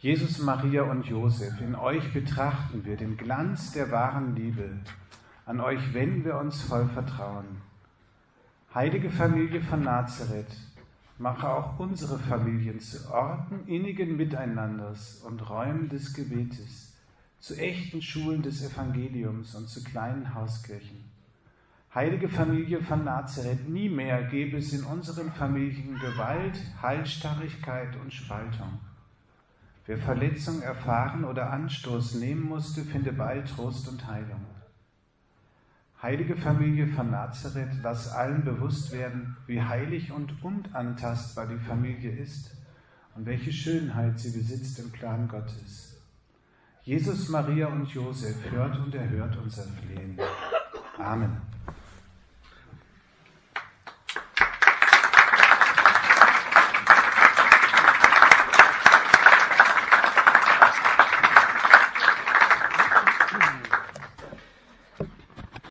[0.02, 4.70] Jesus, Maria und Josef, in euch betrachten wir den Glanz der wahren Liebe.
[5.48, 7.67] An euch wenden wir uns voll Vertrauen.
[8.78, 10.56] Heilige Familie von Nazareth,
[11.18, 16.96] mache auch unsere Familien zu Orten innigen Miteinanders und Räumen des Gebetes,
[17.40, 21.06] zu echten Schulen des Evangeliums und zu kleinen Hauskirchen.
[21.96, 28.78] Heilige Familie von Nazareth, nie mehr gebe es in unseren Familien Gewalt, Halsstarrigkeit und Spaltung.
[29.88, 34.46] Wer Verletzung erfahren oder Anstoß nehmen musste, finde bald Trost und Heilung.
[36.08, 42.56] Heilige Familie von Nazareth, lass allen bewusst werden, wie heilig und unantastbar die Familie ist
[43.14, 45.98] und welche Schönheit sie besitzt im Plan Gottes.
[46.84, 50.18] Jesus, Maria und Josef, hört und erhört unser Flehen.
[50.98, 51.42] Amen.